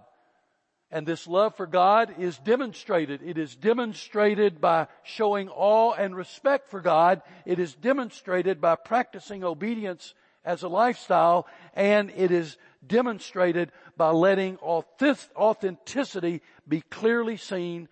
And 0.91 1.05
this 1.05 1.27
love 1.27 1.55
for 1.55 1.67
God 1.67 2.15
is 2.17 2.39
demonstrated. 2.39 3.21
It 3.21 3.37
is 3.37 3.55
demonstrated 3.55 4.59
by 4.59 4.87
showing 5.03 5.47
awe 5.49 5.93
and 5.93 6.15
respect 6.15 6.67
for 6.69 6.81
God. 6.81 7.21
It 7.45 7.59
is 7.59 7.75
demonstrated 7.75 8.59
by 8.59 8.75
practicing 8.75 9.43
obedience 9.43 10.15
as 10.43 10.63
a 10.63 10.67
lifestyle. 10.67 11.45
And 11.75 12.11
it 12.15 12.31
is 12.31 12.57
demonstrated 12.85 13.71
by 13.97 14.09
letting 14.09 14.57
authenticity 14.57 16.41
be 16.67 16.81
clearly 16.81 17.37
seen 17.37 17.87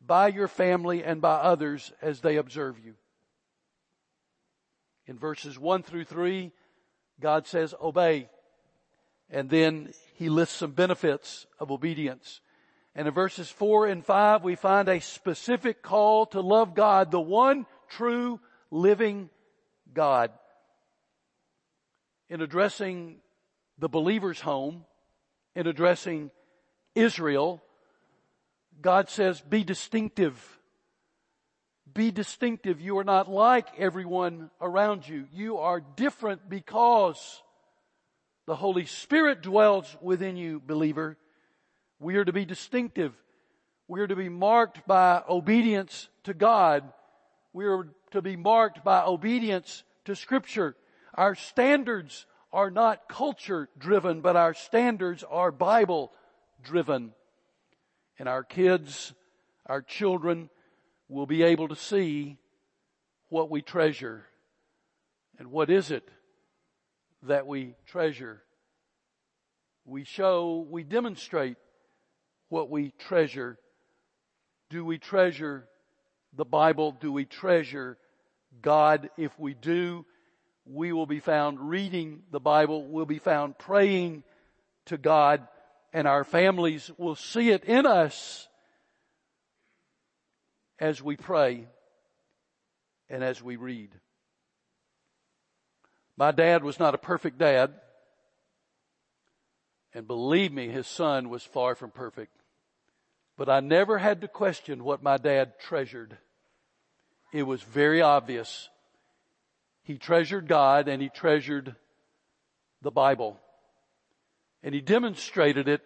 by 0.00 0.28
your 0.28 0.48
family 0.48 1.04
and 1.04 1.20
by 1.20 1.34
others 1.34 1.92
as 2.00 2.20
they 2.20 2.36
observe 2.36 2.78
you. 2.82 2.94
In 5.06 5.18
verses 5.18 5.58
1 5.58 5.82
through 5.82 6.04
3, 6.04 6.50
God 7.20 7.46
says, 7.46 7.74
obey. 7.78 8.30
And 9.30 9.50
then 9.50 9.92
he 10.14 10.28
lists 10.28 10.56
some 10.56 10.72
benefits 10.72 11.46
of 11.58 11.70
obedience. 11.70 12.40
And 12.94 13.06
in 13.06 13.14
verses 13.14 13.50
4 13.50 13.86
and 13.86 14.04
5, 14.04 14.42
we 14.42 14.56
find 14.56 14.88
a 14.88 15.00
specific 15.00 15.82
call 15.82 16.26
to 16.26 16.40
love 16.40 16.74
God, 16.74 17.10
the 17.10 17.20
one 17.20 17.66
true 17.88 18.40
living 18.70 19.30
God. 19.92 20.32
In 22.28 22.40
addressing 22.40 23.16
the 23.78 23.88
believer's 23.88 24.40
home, 24.40 24.84
in 25.54 25.66
addressing 25.66 26.30
Israel, 26.94 27.62
God 28.80 29.08
says, 29.08 29.40
be 29.40 29.64
distinctive. 29.64 30.58
Be 31.92 32.10
distinctive. 32.10 32.80
You 32.80 32.98
are 32.98 33.04
not 33.04 33.30
like 33.30 33.66
everyone 33.78 34.50
around 34.60 35.08
you. 35.08 35.26
You 35.32 35.58
are 35.58 35.80
different 35.80 36.48
because 36.48 37.42
the 38.48 38.56
Holy 38.56 38.86
Spirit 38.86 39.42
dwells 39.42 39.94
within 40.00 40.38
you, 40.38 40.58
believer. 40.58 41.18
We 42.00 42.16
are 42.16 42.24
to 42.24 42.32
be 42.32 42.46
distinctive. 42.46 43.12
We 43.88 44.00
are 44.00 44.06
to 44.06 44.16
be 44.16 44.30
marked 44.30 44.86
by 44.86 45.22
obedience 45.28 46.08
to 46.24 46.32
God. 46.32 46.90
We 47.52 47.66
are 47.66 47.90
to 48.12 48.22
be 48.22 48.36
marked 48.36 48.82
by 48.82 49.02
obedience 49.04 49.84
to 50.06 50.16
scripture. 50.16 50.76
Our 51.12 51.34
standards 51.34 52.24
are 52.50 52.70
not 52.70 53.06
culture 53.06 53.68
driven, 53.76 54.22
but 54.22 54.34
our 54.34 54.54
standards 54.54 55.22
are 55.28 55.52
Bible 55.52 56.10
driven. 56.62 57.12
And 58.18 58.30
our 58.30 58.44
kids, 58.44 59.12
our 59.66 59.82
children 59.82 60.48
will 61.06 61.26
be 61.26 61.42
able 61.42 61.68
to 61.68 61.76
see 61.76 62.38
what 63.28 63.50
we 63.50 63.60
treasure. 63.60 64.24
And 65.38 65.50
what 65.50 65.68
is 65.68 65.90
it 65.90 66.08
that 67.22 67.46
we 67.46 67.74
treasure? 67.86 68.42
We 69.84 70.04
show, 70.04 70.66
we 70.68 70.84
demonstrate 70.84 71.56
what 72.48 72.70
we 72.70 72.92
treasure. 72.98 73.58
Do 74.70 74.84
we 74.84 74.98
treasure 74.98 75.66
the 76.34 76.44
Bible? 76.44 76.92
Do 76.92 77.12
we 77.12 77.24
treasure 77.24 77.98
God? 78.60 79.10
If 79.16 79.38
we 79.38 79.54
do, 79.54 80.04
we 80.64 80.92
will 80.92 81.06
be 81.06 81.20
found 81.20 81.70
reading 81.70 82.22
the 82.30 82.40
Bible. 82.40 82.84
We'll 82.84 83.06
be 83.06 83.18
found 83.18 83.58
praying 83.58 84.24
to 84.86 84.98
God 84.98 85.46
and 85.92 86.06
our 86.06 86.24
families 86.24 86.90
will 86.98 87.14
see 87.14 87.50
it 87.50 87.64
in 87.64 87.86
us 87.86 88.48
as 90.78 91.02
we 91.02 91.16
pray 91.16 91.66
and 93.08 93.24
as 93.24 93.42
we 93.42 93.56
read. 93.56 93.90
My 96.18 96.32
dad 96.32 96.64
was 96.64 96.80
not 96.80 96.96
a 96.96 96.98
perfect 96.98 97.38
dad. 97.38 97.74
And 99.94 100.08
believe 100.08 100.52
me, 100.52 100.68
his 100.68 100.88
son 100.88 101.30
was 101.30 101.44
far 101.44 101.76
from 101.76 101.92
perfect. 101.92 102.32
But 103.36 103.48
I 103.48 103.60
never 103.60 103.98
had 103.98 104.20
to 104.22 104.28
question 104.28 104.82
what 104.82 105.00
my 105.00 105.16
dad 105.16 105.52
treasured. 105.60 106.18
It 107.32 107.44
was 107.44 107.62
very 107.62 108.02
obvious. 108.02 108.68
He 109.84 109.96
treasured 109.96 110.48
God 110.48 110.88
and 110.88 111.00
he 111.00 111.08
treasured 111.08 111.76
the 112.82 112.90
Bible. 112.90 113.38
And 114.64 114.74
he 114.74 114.80
demonstrated 114.80 115.68
it 115.68 115.82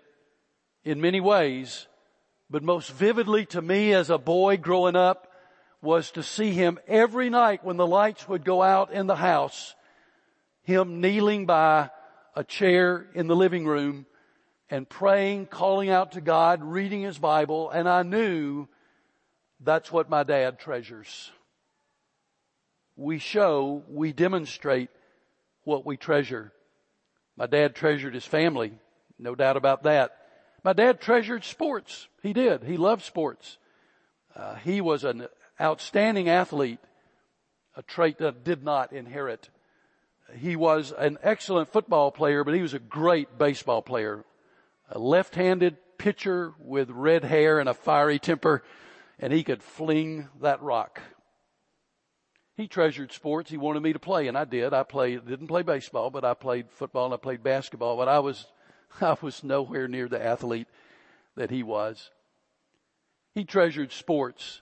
in 0.83 1.03
many 1.03 1.21
ways, 1.21 1.89
but 2.49 2.63
most 2.63 2.91
vividly 2.91 3.45
to 3.47 3.61
me 3.61 3.93
as 3.93 4.09
a 4.09 4.17
boy 4.17 4.57
growing 4.57 4.97
up 4.97 5.29
was 5.83 6.11
to 6.13 6.23
see 6.23 6.53
him 6.53 6.79
every 6.89 7.29
night 7.29 7.65
when 7.65 7.77
the 7.77 7.87
lights 7.87 8.27
would 8.29 8.47
go 8.47 8.63
out 8.63 8.93
in 8.93 9.07
the 9.07 9.17
house, 9.17 9.75
him 10.63 11.01
kneeling 11.01 11.47
by 11.47 11.91
a 12.35 12.45
chair 12.45 13.07
in 13.15 13.27
the 13.27 13.37
living 13.37 13.67
room 13.67 14.07
and 14.71 14.89
praying, 14.89 15.47
calling 15.47 15.91
out 15.91 16.13
to 16.13 16.21
God, 16.21 16.63
reading 16.63 17.03
his 17.03 17.19
Bible, 17.19 17.71
and 17.71 17.89
I 17.89 18.03
knew 18.03 18.69
that's 19.61 19.93
what 19.93 20.09
my 20.09 20.23
dad 20.23 20.59
treasures. 20.59 21.31
We 22.97 23.19
show, 23.19 23.83
we 23.89 24.13
demonstrate 24.13 24.91
what 25.65 25.85
we 25.85 25.97
treasure. 25.97 26.53
My 27.37 27.47
dad 27.47 27.75
treasured 27.75 28.15
his 28.15 28.25
family. 28.25 28.73
No 29.19 29.35
doubt 29.35 29.57
about 29.57 29.83
that. 29.85 30.17
My 30.65 30.73
dad 30.73 31.01
treasured 31.01 31.45
sports. 31.45 32.09
He 32.23 32.33
did. 32.33 32.63
He 32.63 32.77
loved 32.77 33.03
sports. 33.03 33.59
Uh, 34.35 34.55
he 34.57 34.81
was 34.81 35.05
an 35.05 35.27
outstanding 35.61 36.29
athlete, 36.29 36.81
a 37.77 37.83
trait 37.83 38.19
that 38.19 38.45
did 38.45 38.63
not 38.65 38.93
inherit. 38.93 39.51
He 40.37 40.57
was 40.57 40.93
an 40.93 41.19
excellent 41.23 41.69
football 41.69 42.11
player, 42.11 42.45
but 42.45 42.55
he 42.55 42.63
was 42.63 42.75
a 42.75 42.79
great 42.79 43.39
baseball 43.39 43.83
player. 43.83 44.25
A 44.91 44.99
left-handed 44.99 45.77
pitcher 45.99 46.55
with 46.59 46.91
red 46.91 47.25
hair 47.25 47.61
and 47.61 47.69
a 47.69 47.75
fiery 47.75 48.19
temper, 48.19 48.63
and 49.19 49.33
he 49.33 49.45
could 49.45 49.63
fling 49.63 50.29
that 50.41 50.63
rock. 50.63 51.01
He 52.57 52.69
treasured 52.69 53.13
sports. 53.13 53.51
He 53.51 53.57
wanted 53.57 53.83
me 53.83 53.93
to 53.93 53.99
play, 53.99 54.29
and 54.29 54.37
I 54.37 54.45
did. 54.45 54.75
I 54.75 54.83
played, 54.83 55.27
didn't 55.27 55.47
play 55.47 55.63
baseball, 55.63 56.11
but 56.11 56.25
I 56.25 56.35
played 56.35 56.71
football 56.71 57.07
and 57.07 57.15
I 57.15 57.17
played 57.17 57.43
basketball, 57.43 57.97
but 57.97 58.09
I 58.09 58.19
was, 58.19 58.47
I 59.01 59.17
was 59.21 59.43
nowhere 59.43 59.89
near 59.89 60.09
the 60.09 60.23
athlete 60.23 60.69
that 61.37 61.51
he 61.51 61.63
was. 61.63 62.11
He 63.35 63.45
treasured 63.45 63.93
sports, 63.93 64.61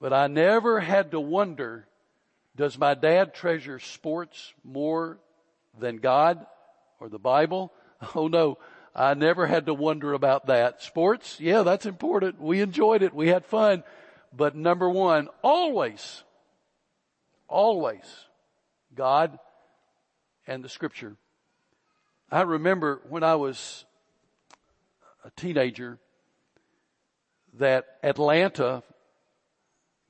but 0.00 0.12
I 0.12 0.26
never 0.28 0.80
had 0.80 1.10
to 1.10 1.20
wonder, 1.20 1.86
does 2.56 2.78
my 2.78 2.94
dad 2.94 3.34
treasure 3.34 3.78
sports 3.78 4.52
more 4.64 5.18
than 5.78 5.96
God 5.96 6.44
or 6.98 7.08
the 7.08 7.18
Bible? 7.18 7.72
Oh 8.14 8.28
no, 8.28 8.56
I 8.94 9.12
never 9.12 9.46
had 9.46 9.66
to 9.66 9.74
wonder 9.74 10.14
about 10.14 10.46
that. 10.46 10.80
Sports, 10.80 11.38
yeah, 11.38 11.64
that's 11.64 11.84
important. 11.84 12.40
We 12.40 12.62
enjoyed 12.62 13.02
it. 13.02 13.12
We 13.12 13.28
had 13.28 13.44
fun. 13.44 13.84
But 14.34 14.56
number 14.56 14.88
one, 14.88 15.28
always 15.42 16.24
Always. 17.50 18.04
God 18.94 19.38
and 20.46 20.64
the 20.64 20.68
scripture. 20.68 21.16
I 22.30 22.42
remember 22.42 23.02
when 23.08 23.24
I 23.24 23.34
was 23.34 23.84
a 25.24 25.30
teenager 25.30 25.98
that 27.58 27.86
Atlanta 28.04 28.84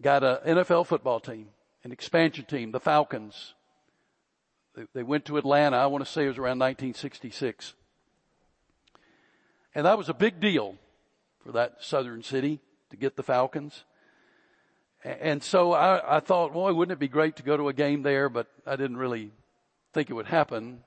got 0.02 0.22
an 0.22 0.56
NFL 0.56 0.86
football 0.86 1.18
team, 1.18 1.48
an 1.84 1.92
expansion 1.92 2.44
team, 2.44 2.72
the 2.72 2.80
Falcons. 2.80 3.54
They, 4.74 4.84
they 4.94 5.02
went 5.02 5.24
to 5.26 5.36
Atlanta, 5.36 5.76
I 5.76 5.86
want 5.86 6.04
to 6.04 6.10
say 6.10 6.24
it 6.24 6.28
was 6.28 6.38
around 6.38 6.58
1966. 6.58 7.74
And 9.74 9.86
that 9.86 9.98
was 9.98 10.08
a 10.08 10.14
big 10.14 10.40
deal 10.40 10.76
for 11.44 11.52
that 11.52 11.76
southern 11.80 12.22
city 12.22 12.60
to 12.90 12.96
get 12.96 13.16
the 13.16 13.22
Falcons. 13.22 13.84
And 15.02 15.42
so 15.42 15.72
I, 15.72 16.16
I 16.16 16.20
thought, 16.20 16.52
boy, 16.52 16.74
wouldn't 16.74 16.92
it 16.92 16.98
be 16.98 17.08
great 17.08 17.36
to 17.36 17.42
go 17.42 17.56
to 17.56 17.68
a 17.68 17.72
game 17.72 18.02
there? 18.02 18.28
But 18.28 18.48
I 18.66 18.76
didn't 18.76 18.98
really 18.98 19.30
think 19.94 20.10
it 20.10 20.14
would 20.14 20.26
happen 20.26 20.80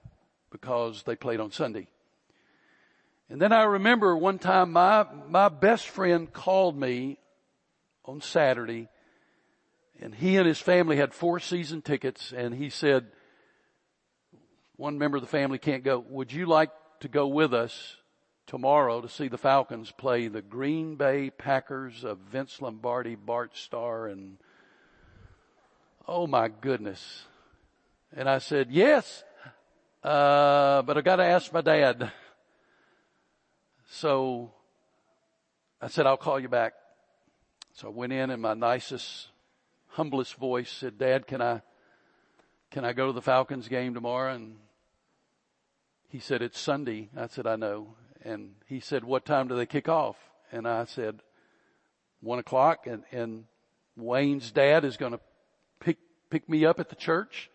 because 0.51 1.03
they 1.03 1.15
played 1.15 1.39
on 1.39 1.51
Sunday. 1.51 1.87
And 3.29 3.41
then 3.41 3.51
I 3.51 3.63
remember 3.63 4.15
one 4.15 4.37
time 4.37 4.73
my, 4.73 5.07
my 5.27 5.49
best 5.49 5.87
friend 5.87 6.31
called 6.31 6.77
me 6.77 7.17
on 8.05 8.21
Saturday 8.21 8.89
and 10.01 10.13
he 10.15 10.37
and 10.37 10.47
his 10.47 10.59
family 10.59 10.97
had 10.97 11.13
four 11.13 11.39
season 11.39 11.81
tickets 11.81 12.33
and 12.35 12.53
he 12.53 12.69
said, 12.69 13.07
one 14.75 14.97
member 14.97 15.17
of 15.17 15.23
the 15.23 15.29
family 15.29 15.59
can't 15.59 15.83
go. 15.83 16.03
Would 16.09 16.33
you 16.33 16.45
like 16.45 16.71
to 17.01 17.07
go 17.07 17.27
with 17.27 17.53
us 17.53 17.97
tomorrow 18.47 19.01
to 19.01 19.09
see 19.09 19.27
the 19.27 19.37
Falcons 19.37 19.91
play 19.91 20.27
the 20.27 20.41
Green 20.41 20.95
Bay 20.95 21.29
Packers 21.29 22.03
of 22.03 22.17
Vince 22.31 22.61
Lombardi, 22.61 23.15
Bart 23.15 23.55
Starr, 23.55 24.07
and 24.07 24.37
oh 26.07 26.27
my 26.27 26.49
goodness. 26.49 27.23
And 28.15 28.29
I 28.29 28.39
said, 28.39 28.69
yes, 28.71 29.23
uh, 30.03 30.81
but 30.81 30.97
I 30.97 31.01
gotta 31.01 31.23
ask 31.23 31.51
my 31.53 31.61
dad. 31.61 32.11
So 33.89 34.51
I 35.81 35.87
said, 35.87 36.05
I'll 36.05 36.17
call 36.17 36.39
you 36.39 36.49
back. 36.49 36.73
So 37.73 37.87
I 37.87 37.91
went 37.91 38.13
in 38.13 38.29
in 38.29 38.39
my 38.39 38.53
nicest, 38.53 39.27
humblest 39.93 40.35
voice, 40.35 40.71
said, 40.71 40.97
Dad, 40.97 41.27
can 41.27 41.41
I, 41.41 41.61
can 42.71 42.83
I 42.83 42.93
go 42.93 43.07
to 43.07 43.13
the 43.13 43.21
Falcons 43.21 43.67
game 43.67 43.93
tomorrow? 43.93 44.33
And 44.33 44.55
he 46.09 46.19
said, 46.19 46.41
it's 46.41 46.59
Sunday. 46.59 47.09
I 47.15 47.27
said, 47.27 47.47
I 47.47 47.55
know 47.55 47.95
And 48.23 48.55
he 48.67 48.79
said, 48.79 49.03
what 49.03 49.25
time 49.25 49.47
do 49.47 49.55
they 49.55 49.65
kick 49.65 49.89
off? 49.89 50.15
And 50.51 50.67
I 50.67 50.85
said, 50.85 51.21
one 52.21 52.39
o'clock 52.39 52.87
and, 52.87 53.03
and 53.11 53.45
Wayne's 53.95 54.51
dad 54.51 54.85
is 54.85 54.97
going 54.97 55.11
to 55.11 55.19
pick, 55.79 55.97
pick 56.29 56.49
me 56.49 56.65
up 56.65 56.79
at 56.79 56.89
the 56.89 56.95
church. 56.95 57.49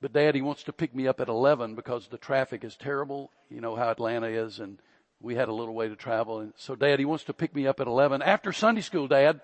But 0.00 0.12
dad, 0.12 0.34
he 0.34 0.42
wants 0.42 0.64
to 0.64 0.72
pick 0.72 0.94
me 0.94 1.06
up 1.06 1.20
at 1.20 1.28
11 1.28 1.74
because 1.74 2.08
the 2.08 2.18
traffic 2.18 2.64
is 2.64 2.76
terrible. 2.76 3.30
You 3.50 3.60
know 3.60 3.76
how 3.76 3.90
Atlanta 3.90 4.26
is 4.26 4.58
and 4.58 4.78
we 5.20 5.34
had 5.34 5.48
a 5.48 5.52
little 5.52 5.74
way 5.74 5.88
to 5.88 5.96
travel. 5.96 6.40
And 6.40 6.52
so 6.56 6.74
dad, 6.76 6.98
he 6.98 7.04
wants 7.04 7.24
to 7.24 7.32
pick 7.32 7.54
me 7.54 7.66
up 7.66 7.80
at 7.80 7.86
11 7.86 8.22
after 8.22 8.52
Sunday 8.52 8.80
school, 8.80 9.08
dad. 9.08 9.40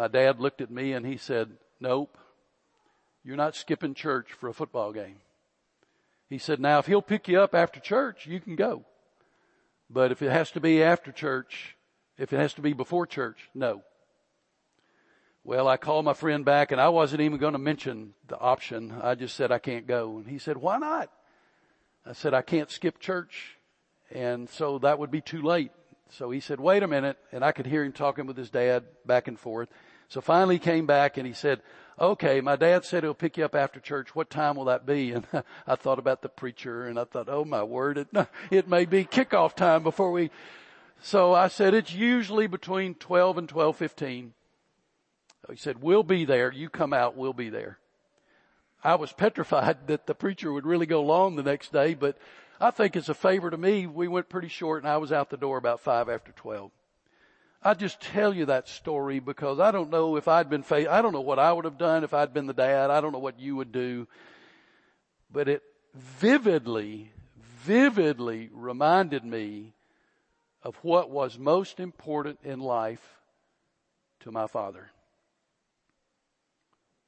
My 0.00 0.08
dad 0.08 0.40
looked 0.40 0.62
at 0.62 0.70
me 0.70 0.94
and 0.94 1.04
he 1.04 1.18
said, 1.18 1.50
nope, 1.78 2.16
you're 3.22 3.36
not 3.36 3.54
skipping 3.54 3.92
church 3.92 4.32
for 4.32 4.48
a 4.48 4.54
football 4.54 4.92
game. 4.92 5.16
He 6.30 6.38
said, 6.38 6.58
now 6.58 6.78
if 6.78 6.86
he'll 6.86 7.02
pick 7.02 7.28
you 7.28 7.38
up 7.38 7.54
after 7.54 7.80
church, 7.80 8.26
you 8.26 8.40
can 8.40 8.56
go. 8.56 8.86
But 9.90 10.10
if 10.10 10.22
it 10.22 10.30
has 10.30 10.50
to 10.52 10.60
be 10.60 10.82
after 10.82 11.12
church, 11.12 11.76
if 12.16 12.32
it 12.32 12.38
has 12.38 12.54
to 12.54 12.62
be 12.62 12.72
before 12.72 13.06
church, 13.06 13.50
no. 13.54 13.82
Well, 15.44 15.68
I 15.68 15.76
called 15.76 16.06
my 16.06 16.14
friend 16.14 16.46
back 16.46 16.72
and 16.72 16.80
I 16.80 16.88
wasn't 16.88 17.20
even 17.20 17.36
going 17.36 17.52
to 17.52 17.58
mention 17.58 18.14
the 18.26 18.38
option. 18.38 18.94
I 19.02 19.16
just 19.16 19.36
said 19.36 19.52
I 19.52 19.58
can't 19.58 19.86
go. 19.86 20.16
And 20.16 20.26
he 20.26 20.38
said, 20.38 20.56
why 20.56 20.78
not? 20.78 21.10
I 22.06 22.14
said, 22.14 22.32
I 22.32 22.40
can't 22.40 22.70
skip 22.70 23.00
church. 23.00 23.58
And 24.10 24.48
so 24.48 24.78
that 24.78 24.98
would 24.98 25.10
be 25.10 25.20
too 25.20 25.42
late. 25.42 25.72
So 26.08 26.30
he 26.30 26.40
said, 26.40 26.58
wait 26.58 26.82
a 26.82 26.88
minute. 26.88 27.18
And 27.32 27.44
I 27.44 27.52
could 27.52 27.66
hear 27.66 27.84
him 27.84 27.92
talking 27.92 28.24
with 28.24 28.38
his 28.38 28.48
dad 28.48 28.84
back 29.04 29.28
and 29.28 29.38
forth. 29.38 29.68
So 30.10 30.20
finally 30.20 30.56
he 30.56 30.58
came 30.58 30.86
back 30.86 31.16
and 31.16 31.26
he 31.26 31.32
said, 31.32 31.62
okay, 31.98 32.40
my 32.40 32.56
dad 32.56 32.84
said 32.84 33.04
he'll 33.04 33.14
pick 33.14 33.36
you 33.36 33.44
up 33.44 33.54
after 33.54 33.78
church. 33.78 34.14
What 34.14 34.28
time 34.28 34.56
will 34.56 34.66
that 34.66 34.84
be? 34.84 35.12
And 35.14 35.26
I 35.66 35.76
thought 35.76 35.98
about 35.98 36.20
the 36.20 36.28
preacher 36.28 36.86
and 36.86 36.98
I 36.98 37.04
thought, 37.04 37.28
oh 37.28 37.44
my 37.44 37.62
word, 37.62 37.96
it, 37.96 38.08
it 38.50 38.68
may 38.68 38.84
be 38.84 39.04
kickoff 39.04 39.54
time 39.54 39.82
before 39.82 40.10
we, 40.10 40.30
so 41.00 41.32
I 41.32 41.48
said, 41.48 41.74
it's 41.74 41.94
usually 41.94 42.46
between 42.46 42.94
12 42.94 43.38
and 43.38 43.50
1215. 43.50 44.34
He 45.48 45.56
said, 45.56 45.82
we'll 45.82 46.02
be 46.02 46.24
there. 46.24 46.52
You 46.52 46.68
come 46.68 46.92
out. 46.92 47.16
We'll 47.16 47.32
be 47.32 47.48
there. 47.48 47.78
I 48.82 48.96
was 48.96 49.12
petrified 49.12 49.78
that 49.86 50.06
the 50.06 50.14
preacher 50.14 50.52
would 50.52 50.66
really 50.66 50.86
go 50.86 51.02
long 51.02 51.36
the 51.36 51.42
next 51.42 51.72
day, 51.72 51.94
but 51.94 52.18
I 52.60 52.72
think 52.72 52.96
it's 52.96 53.08
a 53.08 53.14
favor 53.14 53.48
to 53.48 53.56
me. 53.56 53.86
We 53.86 54.08
went 54.08 54.28
pretty 54.28 54.48
short 54.48 54.82
and 54.82 54.90
I 54.90 54.98
was 54.98 55.12
out 55.12 55.30
the 55.30 55.36
door 55.36 55.56
about 55.56 55.80
five 55.80 56.08
after 56.08 56.32
12. 56.32 56.72
I 57.62 57.74
just 57.74 58.00
tell 58.00 58.32
you 58.32 58.46
that 58.46 58.68
story 58.68 59.20
because 59.20 59.60
I 59.60 59.70
don't 59.70 59.90
know 59.90 60.16
if 60.16 60.28
I'd 60.28 60.48
been 60.48 60.62
faith, 60.62 60.88
I 60.88 61.02
don't 61.02 61.12
know 61.12 61.20
what 61.20 61.38
I 61.38 61.52
would 61.52 61.66
have 61.66 61.76
done 61.76 62.04
if 62.04 62.14
I'd 62.14 62.32
been 62.32 62.46
the 62.46 62.54
dad. 62.54 62.90
I 62.90 63.00
don't 63.00 63.12
know 63.12 63.18
what 63.18 63.38
you 63.38 63.56
would 63.56 63.70
do. 63.70 64.08
But 65.30 65.48
it 65.48 65.62
vividly, 65.94 67.12
vividly 67.62 68.48
reminded 68.52 69.24
me 69.24 69.74
of 70.62 70.76
what 70.82 71.10
was 71.10 71.38
most 71.38 71.80
important 71.80 72.38
in 72.44 72.60
life 72.60 73.18
to 74.20 74.32
my 74.32 74.46
father. 74.46 74.90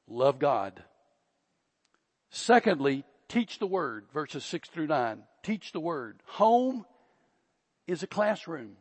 Love 0.06 0.38
God. 0.38 0.82
Secondly, 2.30 3.04
teach 3.28 3.58
the 3.58 3.66
word, 3.66 4.04
verses 4.12 4.44
six 4.44 4.68
through 4.68 4.86
nine. 4.86 5.22
Teach 5.42 5.72
the 5.72 5.80
word. 5.80 6.20
Home 6.24 6.84
is 7.86 8.02
a 8.02 8.06
classroom. 8.06 8.76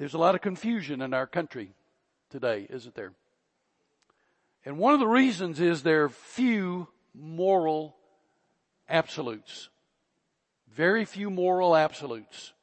There's 0.00 0.14
a 0.14 0.18
lot 0.18 0.34
of 0.34 0.40
confusion 0.40 1.02
in 1.02 1.12
our 1.12 1.26
country 1.26 1.74
today, 2.30 2.66
isn't 2.70 2.94
there? 2.94 3.12
And 4.64 4.78
one 4.78 4.94
of 4.94 5.00
the 5.00 5.06
reasons 5.06 5.60
is 5.60 5.82
there 5.82 6.04
are 6.04 6.08
few 6.08 6.88
moral 7.12 7.94
absolutes. 8.88 9.68
Very 10.72 11.04
few 11.04 11.28
moral 11.28 11.76
absolutes. 11.76 12.54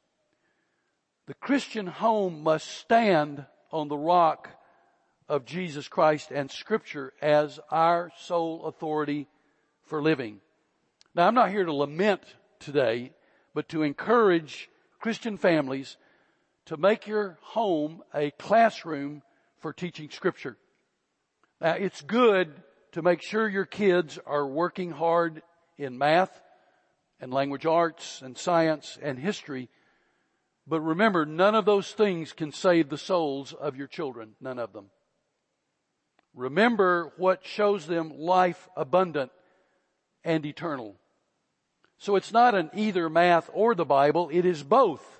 The 1.26 1.34
Christian 1.34 1.86
home 1.86 2.42
must 2.42 2.66
stand 2.66 3.46
on 3.70 3.86
the 3.86 3.96
rock 3.96 4.50
of 5.28 5.44
Jesus 5.44 5.86
Christ 5.86 6.32
and 6.32 6.50
scripture 6.50 7.12
as 7.22 7.60
our 7.70 8.10
sole 8.18 8.64
authority 8.64 9.28
for 9.84 10.02
living. 10.02 10.40
Now 11.14 11.28
I'm 11.28 11.34
not 11.34 11.50
here 11.50 11.64
to 11.64 11.72
lament 11.72 12.22
today, 12.58 13.12
but 13.54 13.68
to 13.68 13.84
encourage 13.84 14.68
Christian 14.98 15.36
families 15.36 15.98
to 16.68 16.76
make 16.76 17.06
your 17.06 17.38
home 17.40 18.02
a 18.14 18.30
classroom 18.32 19.22
for 19.60 19.72
teaching 19.72 20.10
scripture. 20.10 20.58
Now 21.62 21.72
it's 21.72 22.02
good 22.02 22.52
to 22.92 23.00
make 23.00 23.22
sure 23.22 23.48
your 23.48 23.64
kids 23.64 24.18
are 24.26 24.46
working 24.46 24.90
hard 24.90 25.40
in 25.78 25.96
math 25.96 26.42
and 27.20 27.32
language 27.32 27.64
arts 27.64 28.20
and 28.20 28.36
science 28.36 28.98
and 29.00 29.18
history. 29.18 29.70
But 30.66 30.82
remember, 30.82 31.24
none 31.24 31.54
of 31.54 31.64
those 31.64 31.92
things 31.92 32.34
can 32.34 32.52
save 32.52 32.90
the 32.90 32.98
souls 32.98 33.54
of 33.54 33.74
your 33.74 33.86
children. 33.86 34.34
None 34.38 34.58
of 34.58 34.74
them. 34.74 34.90
Remember 36.34 37.14
what 37.16 37.46
shows 37.46 37.86
them 37.86 38.12
life 38.18 38.68
abundant 38.76 39.32
and 40.22 40.44
eternal. 40.44 40.96
So 41.96 42.14
it's 42.14 42.30
not 42.30 42.54
an 42.54 42.70
either 42.74 43.08
math 43.08 43.48
or 43.54 43.74
the 43.74 43.86
Bible, 43.86 44.28
it 44.30 44.44
is 44.44 44.62
both. 44.62 45.17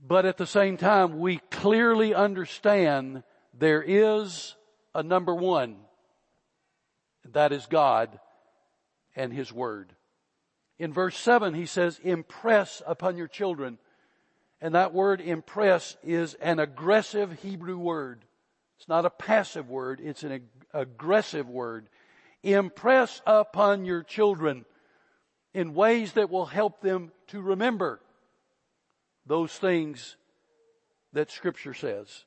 But 0.00 0.26
at 0.26 0.36
the 0.36 0.46
same 0.46 0.76
time, 0.76 1.18
we 1.18 1.38
clearly 1.50 2.14
understand 2.14 3.22
there 3.54 3.82
is 3.82 4.54
a 4.94 5.02
number 5.02 5.34
one. 5.34 5.76
That 7.32 7.52
is 7.52 7.66
God 7.66 8.20
and 9.14 9.32
His 9.32 9.52
Word. 9.52 9.94
In 10.78 10.92
verse 10.92 11.16
7, 11.16 11.54
he 11.54 11.66
says, 11.66 11.98
impress 12.02 12.82
upon 12.86 13.16
your 13.16 13.28
children. 13.28 13.78
And 14.60 14.74
that 14.74 14.92
word 14.92 15.20
impress 15.20 15.96
is 16.02 16.34
an 16.34 16.58
aggressive 16.58 17.40
Hebrew 17.40 17.78
word. 17.78 18.24
It's 18.78 18.88
not 18.88 19.06
a 19.06 19.10
passive 19.10 19.70
word, 19.70 20.00
it's 20.02 20.22
an 20.22 20.32
ag- 20.32 20.66
aggressive 20.74 21.48
word. 21.48 21.88
Impress 22.42 23.22
upon 23.26 23.86
your 23.86 24.02
children 24.02 24.66
in 25.54 25.74
ways 25.74 26.12
that 26.12 26.30
will 26.30 26.46
help 26.46 26.82
them 26.82 27.10
to 27.28 27.40
remember 27.40 28.00
those 29.26 29.52
things 29.52 30.16
that 31.12 31.30
scripture 31.30 31.74
says. 31.74 32.24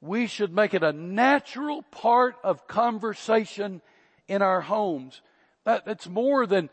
We 0.00 0.26
should 0.26 0.54
make 0.54 0.74
it 0.74 0.82
a 0.82 0.92
natural 0.92 1.82
part 1.82 2.36
of 2.44 2.66
conversation 2.68 3.82
in 4.28 4.42
our 4.42 4.60
homes. 4.60 5.20
That, 5.64 5.82
it's 5.86 6.08
more 6.08 6.46
than 6.46 6.70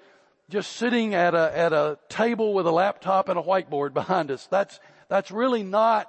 just 0.50 0.74
sitting 0.74 1.16
at 1.16 1.34
a, 1.34 1.58
at 1.58 1.74
a 1.74 1.98
table 2.08 2.54
with 2.54 2.68
a 2.68 2.72
laptop 2.72 3.30
and 3.30 3.40
a 3.40 3.44
whiteboard 3.44 3.94
behind 3.94 4.32
us. 4.32 4.48
That's, 4.48 4.80
that's 5.10 5.32
really 5.32 5.64
not 5.64 6.08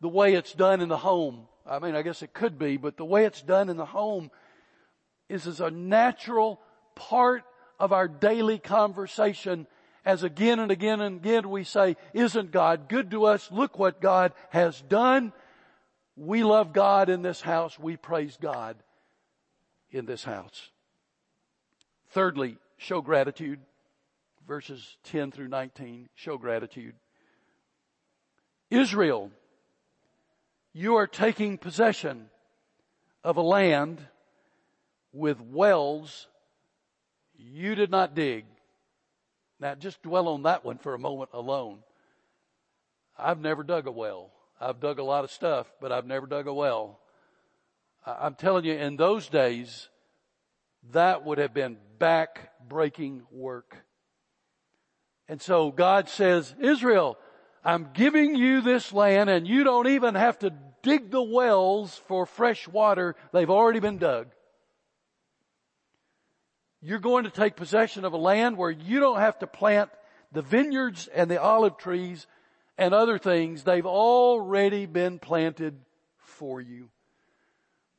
the 0.00 0.08
way 0.08 0.34
it's 0.34 0.52
done 0.52 0.80
in 0.80 0.88
the 0.88 0.96
home. 0.96 1.48
I 1.66 1.80
mean, 1.80 1.94
I 1.94 2.02
guess 2.02 2.22
it 2.22 2.32
could 2.32 2.58
be, 2.58 2.76
but 2.76 2.96
the 2.96 3.04
way 3.04 3.24
it's 3.24 3.42
done 3.42 3.68
in 3.68 3.76
the 3.76 3.84
home 3.84 4.30
is 5.28 5.46
as 5.46 5.60
a 5.60 5.70
natural 5.70 6.60
part 6.94 7.42
of 7.78 7.92
our 7.92 8.08
daily 8.08 8.58
conversation 8.58 9.66
as 10.04 10.22
again 10.22 10.58
and 10.58 10.70
again 10.70 11.00
and 11.00 11.16
again 11.16 11.50
we 11.50 11.64
say, 11.64 11.96
isn't 12.14 12.50
God 12.50 12.88
good 12.88 13.10
to 13.10 13.26
us? 13.26 13.50
Look 13.50 13.78
what 13.78 14.00
God 14.00 14.32
has 14.50 14.80
done. 14.82 15.32
We 16.16 16.44
love 16.44 16.72
God 16.72 17.08
in 17.08 17.22
this 17.22 17.40
house. 17.40 17.78
We 17.78 17.96
praise 17.96 18.36
God 18.40 18.76
in 19.90 20.06
this 20.06 20.24
house. 20.24 20.70
Thirdly, 22.10 22.58
show 22.76 23.00
gratitude. 23.00 23.60
Verses 24.46 24.96
10 25.04 25.30
through 25.30 25.48
19, 25.48 26.08
show 26.14 26.38
gratitude. 26.38 26.94
Israel, 28.70 29.30
you 30.72 30.96
are 30.96 31.06
taking 31.06 31.58
possession 31.58 32.30
of 33.22 33.36
a 33.36 33.42
land 33.42 34.00
with 35.12 35.38
wells 35.40 36.28
you 37.36 37.74
did 37.74 37.90
not 37.90 38.14
dig. 38.14 38.44
Now 39.60 39.74
just 39.74 40.02
dwell 40.02 40.28
on 40.28 40.44
that 40.44 40.64
one 40.64 40.78
for 40.78 40.94
a 40.94 40.98
moment 40.98 41.30
alone. 41.32 41.80
I've 43.16 43.40
never 43.40 43.62
dug 43.62 43.86
a 43.86 43.92
well. 43.92 44.30
I've 44.60 44.80
dug 44.80 44.98
a 44.98 45.04
lot 45.04 45.24
of 45.24 45.30
stuff, 45.30 45.66
but 45.80 45.92
I've 45.92 46.06
never 46.06 46.26
dug 46.26 46.46
a 46.46 46.54
well. 46.54 47.00
I'm 48.06 48.34
telling 48.34 48.64
you, 48.64 48.74
in 48.74 48.96
those 48.96 49.28
days, 49.28 49.88
that 50.92 51.24
would 51.24 51.38
have 51.38 51.52
been 51.52 51.76
back 51.98 52.50
breaking 52.68 53.22
work. 53.30 53.84
And 55.28 55.42
so 55.42 55.70
God 55.70 56.08
says, 56.08 56.54
Israel, 56.60 57.18
I'm 57.64 57.90
giving 57.92 58.34
you 58.34 58.60
this 58.60 58.92
land 58.92 59.28
and 59.28 59.46
you 59.46 59.64
don't 59.64 59.88
even 59.88 60.14
have 60.14 60.38
to 60.38 60.52
dig 60.82 61.10
the 61.10 61.22
wells 61.22 62.00
for 62.06 62.24
fresh 62.24 62.66
water. 62.66 63.14
They've 63.32 63.50
already 63.50 63.80
been 63.80 63.98
dug. 63.98 64.28
You're 66.80 66.98
going 67.00 67.24
to 67.24 67.30
take 67.30 67.56
possession 67.56 68.04
of 68.04 68.12
a 68.12 68.18
land 68.18 68.56
where 68.56 68.70
you 68.70 69.00
don't 69.00 69.18
have 69.18 69.38
to 69.40 69.46
plant 69.46 69.90
the 70.32 70.42
vineyards 70.42 71.08
and 71.08 71.30
the 71.30 71.40
olive 71.40 71.76
trees 71.76 72.26
and 72.76 72.94
other 72.94 73.18
things. 73.18 73.64
They've 73.64 73.86
already 73.86 74.86
been 74.86 75.18
planted 75.18 75.78
for 76.18 76.60
you. 76.60 76.88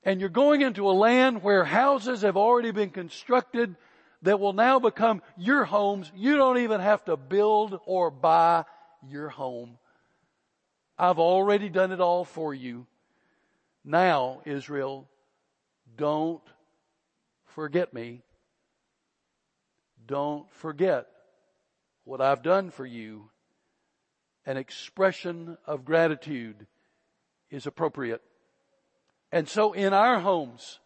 And 0.04 0.22
you're 0.22 0.30
going 0.30 0.62
into 0.62 0.90
a 0.90 0.94
land 0.94 1.44
where 1.44 1.66
houses 1.66 2.22
have 2.22 2.38
already 2.38 2.72
been 2.72 2.90
constructed. 2.90 3.76
that 4.22 4.40
will 4.40 4.54
now 4.54 4.80
become 4.80 5.22
your 5.38 5.64
homes. 5.64 6.12
You 6.16 6.36
don't 6.36 6.60
even 6.60 6.82
have 6.82 7.04
to 7.06 7.16
build 7.16 7.80
or 7.86 8.12
buy 8.12 8.66
your 9.08 9.30
home. 9.30 9.78
I've 10.98 11.20
already 11.20 11.70
done 11.70 11.92
it 11.92 12.02
all 12.02 12.26
for 12.26 12.54
you. 12.54 12.86
Now, 13.86 14.42
Israel, 14.46 15.08
don't 15.96 16.44
forget 17.46 17.94
me. 17.94 18.22
Don't 20.10 20.52
forget 20.54 21.06
what 22.04 22.20
I've 22.20 22.42
done 22.42 22.72
for 22.72 22.84
you. 22.84 23.30
An 24.44 24.58
expression 24.58 25.56
of 25.68 25.86
gratitude 25.86 26.66
is 27.52 27.68
appropriate. 27.68 28.24
And 29.32 29.48
so 29.48 29.74
in 29.74 29.94
our 29.94 30.20
homes, 30.20 30.80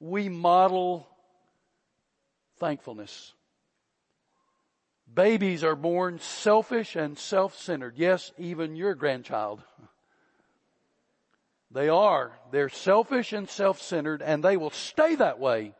we 0.00 0.28
model 0.28 1.06
thankfulness. 2.58 3.32
Babies 5.14 5.62
are 5.62 5.76
born 5.76 6.18
selfish 6.18 6.96
and 6.96 7.16
self-centered. 7.16 7.94
Yes, 7.96 8.32
even 8.38 8.74
your 8.74 8.96
grandchild. 8.96 9.62
They 11.70 11.88
are. 11.88 12.32
They're 12.50 12.70
selfish 12.70 13.32
and 13.32 13.48
self-centered 13.48 14.20
and 14.20 14.42
they 14.42 14.56
will 14.56 14.70
stay 14.70 15.14
that 15.14 15.38
way 15.38 15.74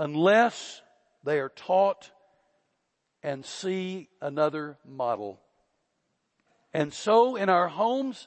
unless 0.00 0.80
they 1.24 1.38
are 1.40 1.50
taught 1.50 2.10
and 3.22 3.44
see 3.44 4.08
another 4.22 4.78
model. 4.88 5.38
And 6.72 6.90
so 6.94 7.36
in 7.36 7.50
our 7.50 7.68
homes, 7.68 8.26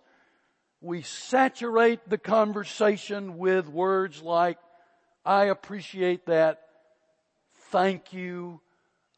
we 0.81 1.01
saturate 1.01 2.07
the 2.07 2.19
conversation 2.19 3.39
with 3.39 3.67
words 3.67 4.21
like, 4.21 4.59
I 5.25 5.45
appreciate 5.45 6.27
that. 6.27 6.61
Thank 7.71 8.13
you. 8.13 8.61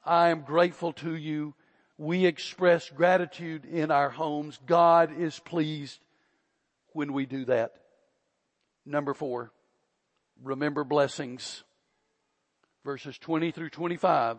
I 0.06 0.30
am 0.30 0.44
grateful 0.44 0.94
to 0.94 1.13
you. 1.13 1.56
We 1.98 2.26
express 2.26 2.89
gratitude 2.89 3.65
in 3.65 3.91
our 3.91 4.10
homes. 4.10 4.58
God 4.65 5.12
is 5.20 5.38
pleased 5.39 6.00
when 6.94 7.12
we 7.12 7.26
do 7.26 7.44
that. 7.46 7.74
Number 8.86 9.13
four, 9.13 9.52
remember 10.41 10.86
blessings. 10.86 11.64
Verses 12.86 13.17
20 13.17 13.50
through 13.50 13.71
25. 13.71 14.38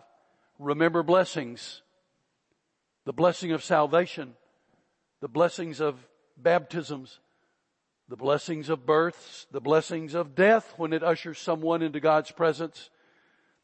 Remember 0.60 1.02
blessings. 1.02 1.82
The 3.04 3.12
blessing 3.12 3.50
of 3.50 3.64
salvation. 3.64 4.34
The 5.20 5.28
blessings 5.28 5.80
of 5.80 5.96
baptisms, 6.36 7.18
the 8.08 8.16
blessings 8.16 8.68
of 8.68 8.86
births, 8.86 9.46
the 9.50 9.60
blessings 9.60 10.14
of 10.14 10.34
death 10.34 10.74
when 10.76 10.92
it 10.92 11.02
ushers 11.02 11.38
someone 11.38 11.82
into 11.82 11.98
God's 11.98 12.30
presence, 12.30 12.90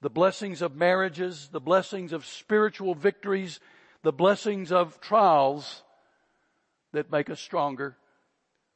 the 0.00 0.10
blessings 0.10 0.62
of 0.62 0.74
marriages, 0.74 1.50
the 1.52 1.60
blessings 1.60 2.12
of 2.12 2.26
spiritual 2.26 2.94
victories, 2.94 3.60
the 4.02 4.12
blessings 4.12 4.72
of 4.72 5.00
trials 5.00 5.82
that 6.92 7.12
make 7.12 7.30
us 7.30 7.40
stronger, 7.40 7.96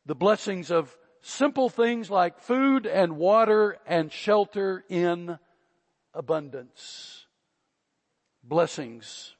the 0.05 0.15
blessings 0.15 0.71
of 0.71 0.95
simple 1.23 1.69
things 1.69 2.11
like 2.11 2.39
food 2.39 2.87
and 2.87 3.17
water 3.17 3.79
and 3.87 4.13
shelter 4.13 4.85
in 4.89 5.39
abundance. 6.17 7.27
Blessings. 8.43 9.35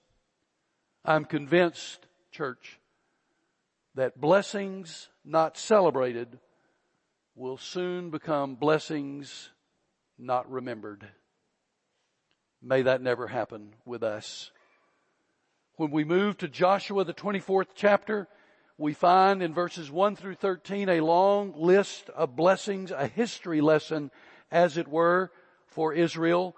I'm 1.05 1.25
convinced, 1.25 2.07
church, 2.31 2.79
that 3.95 4.21
blessings 4.21 5.09
not 5.25 5.57
celebrated 5.57 6.39
will 7.35 7.57
soon 7.57 8.11
become 8.11 8.57
blessings 8.57 9.51
not 10.19 10.51
remembered. 10.51 11.09
May 12.63 12.83
that 12.83 13.03
never 13.03 13.27
happen 13.27 13.75
with 13.85 14.03
us. 14.03 14.51
When 15.77 15.91
we 15.91 16.05
move 16.05 16.39
to 16.39 16.49
Joshua, 16.49 17.05
the 17.05 17.15
24th 17.15 17.69
chapter, 17.75 18.29
we 18.79 18.93
find 18.93 19.43
in 19.43 19.55
verses 19.55 19.91
1 19.91 20.17
through 20.17 20.35
13 20.35 20.89
a 20.89 21.01
long 21.01 21.55
list 21.57 22.11
of 22.11 22.37
blessings, 22.37 22.91
a 22.91 23.07
history 23.07 23.61
lesson, 23.61 24.11
as 24.51 24.77
it 24.77 24.89
were, 24.89 25.31
for 25.67 25.93
Israel. 25.93 26.57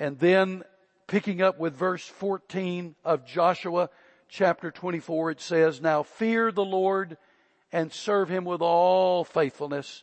And 0.00 0.18
then 0.18 0.64
picking 1.06 1.42
up 1.42 1.58
with 1.58 1.76
verse 1.76 2.06
14 2.06 2.94
of 3.04 3.26
Joshua, 3.26 3.90
chapter 4.30 4.70
24, 4.70 5.32
it 5.32 5.40
says, 5.42 5.82
Now 5.82 6.02
fear 6.02 6.50
the 6.50 6.64
Lord 6.64 7.18
and 7.70 7.92
serve 7.92 8.30
him 8.30 8.46
with 8.46 8.62
all 8.62 9.24
faithfulness. 9.24 10.02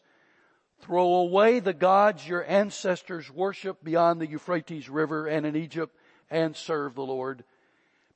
Throw 0.81 1.15
away 1.15 1.59
the 1.59 1.73
gods 1.73 2.27
your 2.27 2.45
ancestors 2.45 3.31
worshiped 3.31 3.83
beyond 3.83 4.21
the 4.21 4.27
Euphrates 4.27 4.87
River 4.87 5.25
and 5.25 5.47
in 5.47 5.55
Egypt 5.55 5.97
and 6.29 6.55
serve 6.55 6.93
the 6.93 7.01
Lord. 7.01 7.43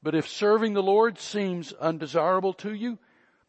But 0.04 0.14
if 0.14 0.30
serving 0.30 0.76
the 0.76 0.84
Lord 0.84 1.18
seems 1.18 1.74
undesirable 1.74 2.54
to 2.54 2.76
you, 2.76 3.00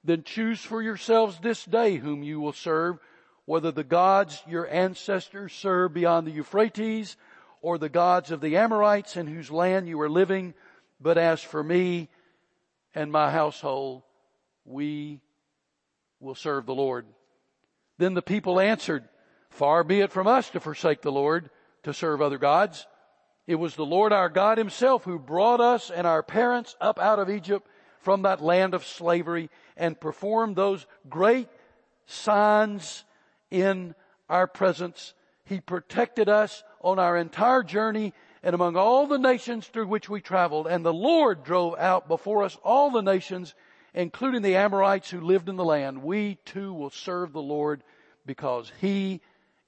then 0.04 0.22
choose 0.22 0.62
for 0.62 0.82
yourselves 0.82 1.38
this 1.38 1.66
day 1.66 1.96
whom 1.96 2.22
you 2.22 2.40
will 2.40 2.54
serve, 2.54 2.98
whether 3.44 3.70
the 3.70 3.84
gods 3.84 4.42
your 4.48 4.66
ancestors 4.68 5.52
served 5.52 5.92
beyond 5.92 6.26
the 6.26 6.32
Euphrates 6.32 7.18
or 7.62 7.78
the 7.78 7.88
gods 7.88 8.30
of 8.30 8.40
the 8.40 8.56
Amorites 8.56 9.16
in 9.16 9.26
whose 9.26 9.50
land 9.50 9.88
you 9.88 9.98
are 10.00 10.10
living. 10.10 10.52
But 11.00 11.16
as 11.16 11.40
for 11.40 11.62
me 11.62 12.10
and 12.94 13.10
my 13.10 13.30
household, 13.30 14.02
we 14.64 15.20
will 16.20 16.34
serve 16.34 16.66
the 16.66 16.74
Lord. 16.74 17.06
Then 17.98 18.14
the 18.14 18.22
people 18.22 18.60
answered, 18.60 19.08
far 19.48 19.84
be 19.84 20.00
it 20.00 20.12
from 20.12 20.26
us 20.26 20.50
to 20.50 20.60
forsake 20.60 21.02
the 21.02 21.12
Lord 21.12 21.50
to 21.84 21.94
serve 21.94 22.20
other 22.20 22.38
gods. 22.38 22.86
It 23.46 23.56
was 23.56 23.74
the 23.74 23.86
Lord 23.86 24.12
our 24.12 24.28
God 24.28 24.58
himself 24.58 25.04
who 25.04 25.18
brought 25.18 25.60
us 25.60 25.90
and 25.90 26.06
our 26.06 26.22
parents 26.22 26.76
up 26.80 26.98
out 26.98 27.18
of 27.18 27.30
Egypt 27.30 27.66
from 28.00 28.22
that 28.22 28.42
land 28.42 28.74
of 28.74 28.84
slavery 28.84 29.50
and 29.76 30.00
performed 30.00 30.56
those 30.56 30.86
great 31.08 31.48
signs 32.06 33.04
in 33.50 33.94
our 34.28 34.46
presence. 34.46 35.14
He 35.44 35.60
protected 35.60 36.28
us 36.28 36.62
on 36.82 36.98
our 36.98 37.16
entire 37.16 37.62
journey 37.62 38.12
and 38.42 38.54
among 38.54 38.76
all 38.76 39.06
the 39.06 39.18
nations 39.18 39.66
through 39.66 39.86
which 39.86 40.08
we 40.08 40.20
traveled. 40.20 40.66
And 40.66 40.84
the 40.84 40.92
Lord 40.92 41.44
drove 41.44 41.78
out 41.78 42.08
before 42.08 42.42
us 42.42 42.58
all 42.64 42.90
the 42.90 43.02
nations, 43.02 43.54
including 43.94 44.42
the 44.42 44.56
Amorites 44.56 45.10
who 45.10 45.20
lived 45.20 45.48
in 45.48 45.56
the 45.56 45.64
land. 45.64 46.02
We 46.02 46.38
too 46.44 46.74
will 46.74 46.90
serve 46.90 47.32
the 47.32 47.42
Lord 47.42 47.82
because 48.26 48.72
He 48.80 49.20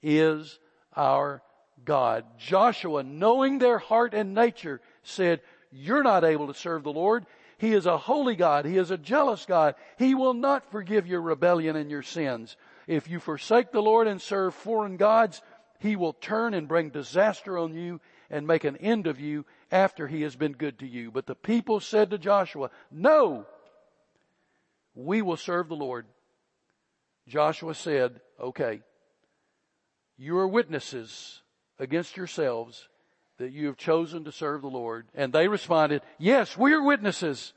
is 0.03 0.59
our 0.95 1.41
God. 1.83 2.25
Joshua, 2.37 3.03
knowing 3.03 3.59
their 3.59 3.77
heart 3.77 4.13
and 4.13 4.33
nature, 4.33 4.81
said, 5.03 5.41
you're 5.71 6.03
not 6.03 6.23
able 6.23 6.47
to 6.47 6.53
serve 6.53 6.83
the 6.83 6.91
Lord. 6.91 7.25
He 7.57 7.73
is 7.73 7.85
a 7.85 7.97
holy 7.97 8.35
God. 8.35 8.65
He 8.65 8.77
is 8.77 8.91
a 8.91 8.97
jealous 8.97 9.45
God. 9.45 9.75
He 9.97 10.15
will 10.15 10.33
not 10.33 10.71
forgive 10.71 11.07
your 11.07 11.21
rebellion 11.21 11.75
and 11.75 11.91
your 11.91 12.03
sins. 12.03 12.55
If 12.87 13.09
you 13.09 13.19
forsake 13.19 13.71
the 13.71 13.81
Lord 13.81 14.07
and 14.07 14.21
serve 14.21 14.53
foreign 14.53 14.97
gods, 14.97 15.41
He 15.79 15.95
will 15.95 16.13
turn 16.13 16.53
and 16.53 16.67
bring 16.67 16.89
disaster 16.89 17.57
on 17.57 17.73
you 17.73 17.99
and 18.29 18.47
make 18.47 18.63
an 18.63 18.77
end 18.77 19.07
of 19.07 19.19
you 19.19 19.45
after 19.71 20.07
he 20.07 20.21
has 20.23 20.35
been 20.35 20.53
good 20.53 20.79
to 20.79 20.87
you. 20.87 21.11
But 21.11 21.25
the 21.25 21.35
people 21.35 21.79
said 21.79 22.11
to 22.11 22.17
Joshua, 22.17 22.69
no, 22.91 23.45
we 24.95 25.21
will 25.21 25.37
serve 25.37 25.67
the 25.67 25.75
Lord. 25.75 26.05
Joshua 27.27 27.75
said, 27.75 28.21
okay, 28.39 28.81
you 30.17 30.37
are 30.37 30.47
witnesses 30.47 31.41
against 31.79 32.15
yourselves 32.15 32.87
that 33.37 33.51
you 33.51 33.67
have 33.67 33.77
chosen 33.77 34.23
to 34.23 34.31
serve 34.31 34.61
the 34.61 34.67
Lord. 34.67 35.07
And 35.13 35.33
they 35.33 35.47
responded, 35.47 36.01
yes, 36.17 36.57
we 36.57 36.71
are 36.73 36.81
witnesses. 36.81 37.53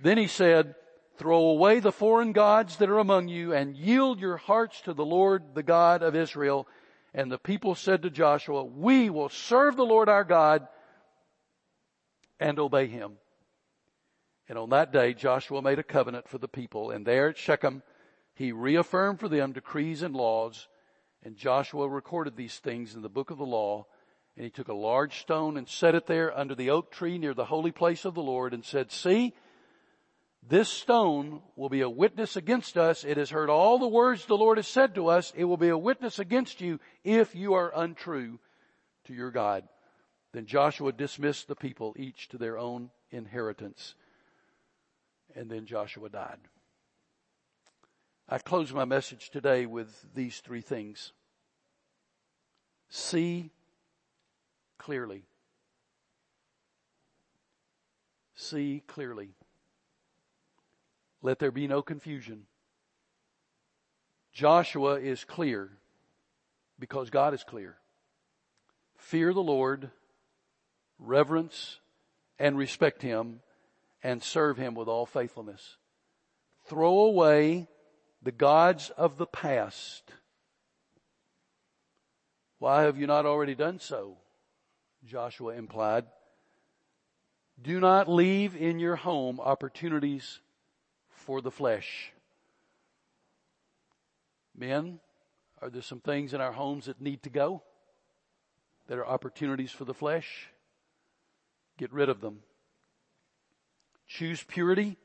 Then 0.00 0.18
he 0.18 0.28
said, 0.28 0.76
throw 1.16 1.46
away 1.46 1.80
the 1.80 1.90
foreign 1.90 2.32
gods 2.32 2.76
that 2.76 2.88
are 2.88 2.98
among 2.98 3.26
you 3.26 3.52
and 3.52 3.76
yield 3.76 4.20
your 4.20 4.36
hearts 4.36 4.80
to 4.82 4.94
the 4.94 5.04
Lord, 5.04 5.54
the 5.54 5.64
God 5.64 6.02
of 6.04 6.14
Israel 6.14 6.68
and 7.14 7.30
the 7.30 7.38
people 7.38 7.74
said 7.74 8.02
to 8.02 8.10
Joshua, 8.10 8.64
we 8.64 9.10
will 9.10 9.28
serve 9.28 9.76
the 9.76 9.84
Lord 9.84 10.08
our 10.08 10.24
God 10.24 10.68
and 12.38 12.58
obey 12.58 12.86
him. 12.86 13.14
And 14.48 14.58
on 14.58 14.70
that 14.70 14.92
day, 14.92 15.14
Joshua 15.14 15.60
made 15.62 15.78
a 15.78 15.84
covenant 15.84 16.28
for 16.28 16.38
the 16.38 16.48
people 16.48 16.90
and 16.90 17.06
there 17.06 17.28
at 17.28 17.36
Shechem, 17.36 17.82
he 18.34 18.52
reaffirmed 18.52 19.18
for 19.18 19.28
them 19.28 19.52
decrees 19.52 20.02
and 20.02 20.14
laws. 20.14 20.68
And 21.24 21.36
Joshua 21.36 21.88
recorded 21.88 22.36
these 22.36 22.58
things 22.58 22.94
in 22.94 23.02
the 23.02 23.08
book 23.08 23.30
of 23.30 23.38
the 23.38 23.44
law. 23.44 23.86
And 24.36 24.44
he 24.44 24.50
took 24.50 24.68
a 24.68 24.74
large 24.74 25.20
stone 25.20 25.56
and 25.56 25.68
set 25.68 25.96
it 25.96 26.06
there 26.06 26.36
under 26.38 26.54
the 26.54 26.70
oak 26.70 26.92
tree 26.92 27.18
near 27.18 27.34
the 27.34 27.46
holy 27.46 27.72
place 27.72 28.04
of 28.04 28.14
the 28.14 28.22
Lord 28.22 28.54
and 28.54 28.64
said, 28.64 28.92
see, 28.92 29.34
this 30.46 30.68
stone 30.68 31.42
will 31.56 31.68
be 31.68 31.82
a 31.82 31.90
witness 31.90 32.36
against 32.36 32.78
us. 32.78 33.04
It 33.04 33.16
has 33.16 33.30
heard 33.30 33.50
all 33.50 33.78
the 33.78 33.88
words 33.88 34.24
the 34.24 34.36
Lord 34.36 34.56
has 34.56 34.68
said 34.68 34.94
to 34.94 35.08
us. 35.08 35.32
It 35.36 35.44
will 35.44 35.56
be 35.56 35.68
a 35.68 35.78
witness 35.78 36.18
against 36.18 36.60
you 36.60 36.80
if 37.04 37.34
you 37.34 37.54
are 37.54 37.72
untrue 37.74 38.38
to 39.04 39.14
your 39.14 39.30
God. 39.30 39.64
Then 40.32 40.46
Joshua 40.46 40.92
dismissed 40.92 41.48
the 41.48 41.56
people 41.56 41.94
each 41.98 42.28
to 42.28 42.38
their 42.38 42.58
own 42.58 42.90
inheritance. 43.10 43.94
And 45.34 45.50
then 45.50 45.66
Joshua 45.66 46.08
died. 46.08 46.38
I 48.28 48.38
close 48.38 48.72
my 48.72 48.84
message 48.84 49.30
today 49.30 49.66
with 49.66 50.04
these 50.14 50.40
three 50.40 50.60
things. 50.60 51.12
See 52.90 53.50
clearly. 54.78 55.24
See 58.34 58.82
clearly. 58.86 59.30
Let 61.22 61.38
there 61.38 61.50
be 61.50 61.66
no 61.66 61.82
confusion. 61.82 62.46
Joshua 64.32 65.00
is 65.00 65.24
clear 65.24 65.70
because 66.78 67.10
God 67.10 67.34
is 67.34 67.42
clear. 67.42 67.76
Fear 68.96 69.32
the 69.32 69.42
Lord, 69.42 69.90
reverence 70.98 71.80
and 72.38 72.56
respect 72.56 73.02
Him, 73.02 73.40
and 74.02 74.22
serve 74.22 74.56
Him 74.56 74.74
with 74.74 74.86
all 74.86 75.06
faithfulness. 75.06 75.76
Throw 76.66 77.00
away 77.00 77.66
the 78.22 78.32
gods 78.32 78.90
of 78.90 79.16
the 79.16 79.26
past. 79.26 80.12
Why 82.58 82.82
have 82.82 82.98
you 82.98 83.06
not 83.06 83.26
already 83.26 83.54
done 83.54 83.80
so? 83.80 84.18
Joshua 85.04 85.54
implied. 85.54 86.06
Do 87.60 87.80
not 87.80 88.08
leave 88.08 88.54
in 88.54 88.78
your 88.78 88.96
home 88.96 89.40
opportunities 89.40 90.40
for 91.28 91.42
the 91.42 91.50
flesh. 91.50 92.10
Men, 94.56 94.98
are 95.60 95.68
there 95.68 95.82
some 95.82 96.00
things 96.00 96.32
in 96.32 96.40
our 96.40 96.52
homes 96.52 96.86
that 96.86 97.02
need 97.02 97.22
to 97.24 97.28
go? 97.28 97.62
That 98.86 98.96
are 98.96 99.06
opportunities 99.06 99.70
for 99.70 99.84
the 99.84 99.92
flesh? 99.92 100.48
Get 101.76 101.92
rid 101.92 102.08
of 102.08 102.22
them. 102.22 102.38
Choose 104.06 104.42
purity, 104.42 104.96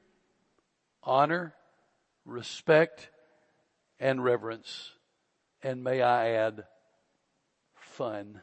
honor, 1.04 1.56
respect, 2.24 3.10
and 4.00 4.24
reverence. 4.24 4.92
And 5.62 5.84
may 5.84 6.02
I 6.02 6.30
add, 6.30 6.64
fun. 7.76 8.40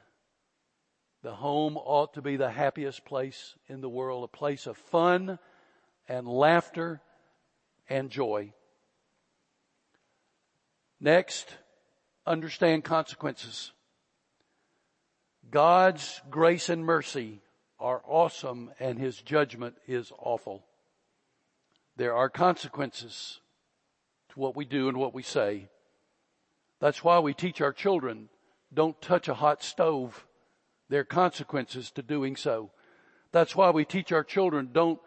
The 1.22 1.32
home 1.32 1.78
ought 1.78 2.12
to 2.12 2.20
be 2.20 2.36
the 2.36 2.50
happiest 2.50 3.06
place 3.06 3.54
in 3.68 3.80
the 3.80 3.88
world, 3.88 4.24
a 4.24 4.28
place 4.28 4.66
of 4.66 4.76
fun 4.76 5.38
and 6.06 6.28
laughter 6.28 7.00
and 7.90 8.08
joy. 8.08 8.54
Next, 11.00 11.48
understand 12.26 12.84
consequences. 12.84 13.72
God's 15.50 16.20
grace 16.30 16.68
and 16.68 16.84
mercy 16.84 17.40
are 17.80 18.02
awesome 18.06 18.70
and 18.78 18.98
His 18.98 19.20
judgment 19.20 19.74
is 19.88 20.12
awful. 20.18 20.64
There 21.96 22.14
are 22.14 22.30
consequences 22.30 23.40
to 24.30 24.38
what 24.38 24.54
we 24.54 24.64
do 24.64 24.88
and 24.88 24.96
what 24.96 25.14
we 25.14 25.22
say. 25.22 25.68
That's 26.78 27.02
why 27.02 27.18
we 27.18 27.34
teach 27.34 27.60
our 27.60 27.72
children, 27.72 28.28
don't 28.72 29.00
touch 29.02 29.28
a 29.28 29.34
hot 29.34 29.62
stove. 29.62 30.26
There 30.88 31.00
are 31.00 31.04
consequences 31.04 31.90
to 31.92 32.02
doing 32.02 32.36
so. 32.36 32.70
That's 33.32 33.54
why 33.54 33.70
we 33.70 33.84
teach 33.84 34.12
our 34.12 34.24
children, 34.24 34.70
don't 34.72 35.00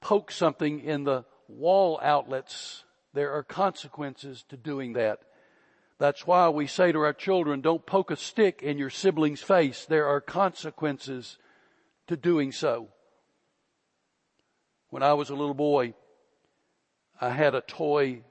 poke 0.00 0.30
something 0.30 0.80
in 0.80 1.04
the 1.04 1.24
wall 1.54 1.98
outlets. 2.02 2.84
There 3.12 3.32
are 3.32 3.42
consequences 3.42 4.44
to 4.48 4.56
doing 4.56 4.94
that. 4.94 5.20
That's 5.98 6.26
why 6.26 6.48
we 6.48 6.66
say 6.66 6.92
to 6.92 6.98
our 7.00 7.12
children, 7.12 7.60
don't 7.60 7.86
poke 7.86 8.10
a 8.10 8.16
stick 8.16 8.62
in 8.62 8.78
your 8.78 8.90
sibling's 8.90 9.42
face. 9.42 9.84
There 9.84 10.06
are 10.06 10.20
consequences 10.20 11.38
to 12.08 12.16
doing 12.16 12.52
so. 12.52 12.88
When 14.90 15.02
I 15.02 15.14
was 15.14 15.30
a 15.30 15.34
little 15.34 15.54
boy, 15.54 15.94
I 17.20 17.30
had 17.30 17.54
a 17.54 17.60
toy 17.60 18.22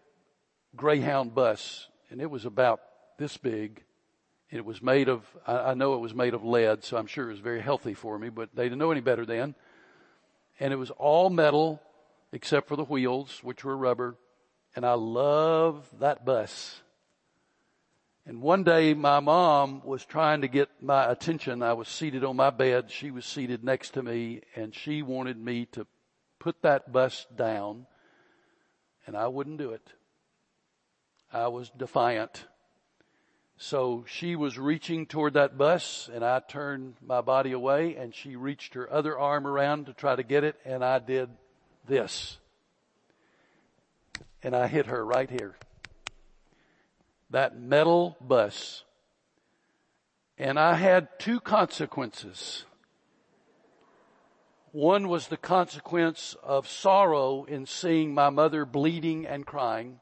Greyhound 0.76 1.34
bus 1.34 1.88
and 2.10 2.22
it 2.22 2.30
was 2.30 2.46
about 2.46 2.82
this 3.18 3.38
big. 3.38 3.84
It 4.52 4.64
was 4.64 4.82
made 4.82 5.10
of, 5.10 5.26
I 5.48 5.74
know 5.74 5.96
it 5.96 6.00
was 6.00 6.14
made 6.14 6.34
of 6.34 6.44
lead, 6.44 6.84
so 6.84 6.98
I'm 6.98 7.08
sure 7.08 7.26
it 7.28 7.32
was 7.32 7.40
very 7.40 7.62
healthy 7.62 7.96
for 7.96 8.20
me, 8.20 8.30
but 8.30 8.50
they 8.54 8.64
didn't 8.64 8.78
know 8.78 8.92
any 8.92 9.02
better 9.02 9.26
then. 9.26 9.56
And 10.60 10.72
it 10.72 10.76
was 10.76 10.92
all 10.92 11.32
metal 11.32 11.82
except 12.34 12.67
for 12.67 12.76
the 12.76 12.84
wheels, 12.84 13.39
which 13.43 13.63
were 13.63 13.78
rubber. 13.78 14.17
And 14.76 14.86
I 14.86 14.93
loved 14.93 16.00
that 16.00 16.26
bus. 16.26 16.82
And 18.26 18.41
one 18.41 18.63
day 18.63 18.96
my 18.96 19.19
mom 19.19 19.82
was 19.86 20.04
trying 20.04 20.41
to 20.41 20.48
get 20.48 20.69
my 20.82 21.10
attention. 21.12 21.62
I 21.62 21.74
was 21.74 21.88
seated 21.88 22.24
on 22.24 22.36
my 22.36 22.50
bed. 22.50 22.89
She 22.89 23.12
was 23.12 23.26
seated 23.26 23.63
next 23.63 23.91
to 23.91 24.04
me 24.04 24.41
and 24.56 24.74
she 24.74 25.04
wanted 25.04 25.38
me 25.38 25.67
to 25.74 25.86
put 26.39 26.62
that 26.63 26.91
bus 26.91 27.28
down 27.36 27.86
and 29.06 29.15
I 29.15 29.28
wouldn't 29.28 29.58
do 29.58 29.72
it. 29.72 29.88
I 31.32 31.50
was 31.50 31.69
defiant. 31.69 32.46
So 33.58 34.06
she 34.08 34.36
was 34.36 34.58
reaching 34.58 35.06
toward 35.06 35.34
that 35.34 35.58
bus 35.58 36.10
and 36.12 36.24
I 36.24 36.39
turned 36.39 36.96
my 37.06 37.22
body 37.22 37.52
away 37.52 37.96
and 37.96 38.15
she 38.15 38.36
reached 38.38 38.74
her 38.74 38.91
other 38.91 39.19
arm 39.19 39.46
around 39.46 39.86
to 39.86 39.93
try 39.93 40.15
to 40.15 40.24
get 40.24 40.43
it 40.43 40.56
and 40.65 40.84
I 40.84 40.98
did 41.00 41.30
this. 41.88 42.38
And 44.41 44.56
I 44.56 44.67
hit 44.67 44.88
her 44.88 45.06
right 45.06 45.30
here 45.30 45.56
that 47.34 47.60
metal 47.60 48.15
bus. 48.22 48.84
And 50.38 50.60
I 50.60 50.76
had 50.76 51.19
two 51.19 51.39
consequences. 51.39 52.65
One 54.72 55.08
was 55.08 55.28
the 55.28 55.38
consequence 55.38 56.36
of 56.43 56.67
sorrow 56.67 57.43
in 57.43 57.65
seeing 57.65 58.13
my 58.13 58.30
mother 58.30 58.65
bleeding 58.65 59.26
and 59.26 59.46
crying. 59.46 60.00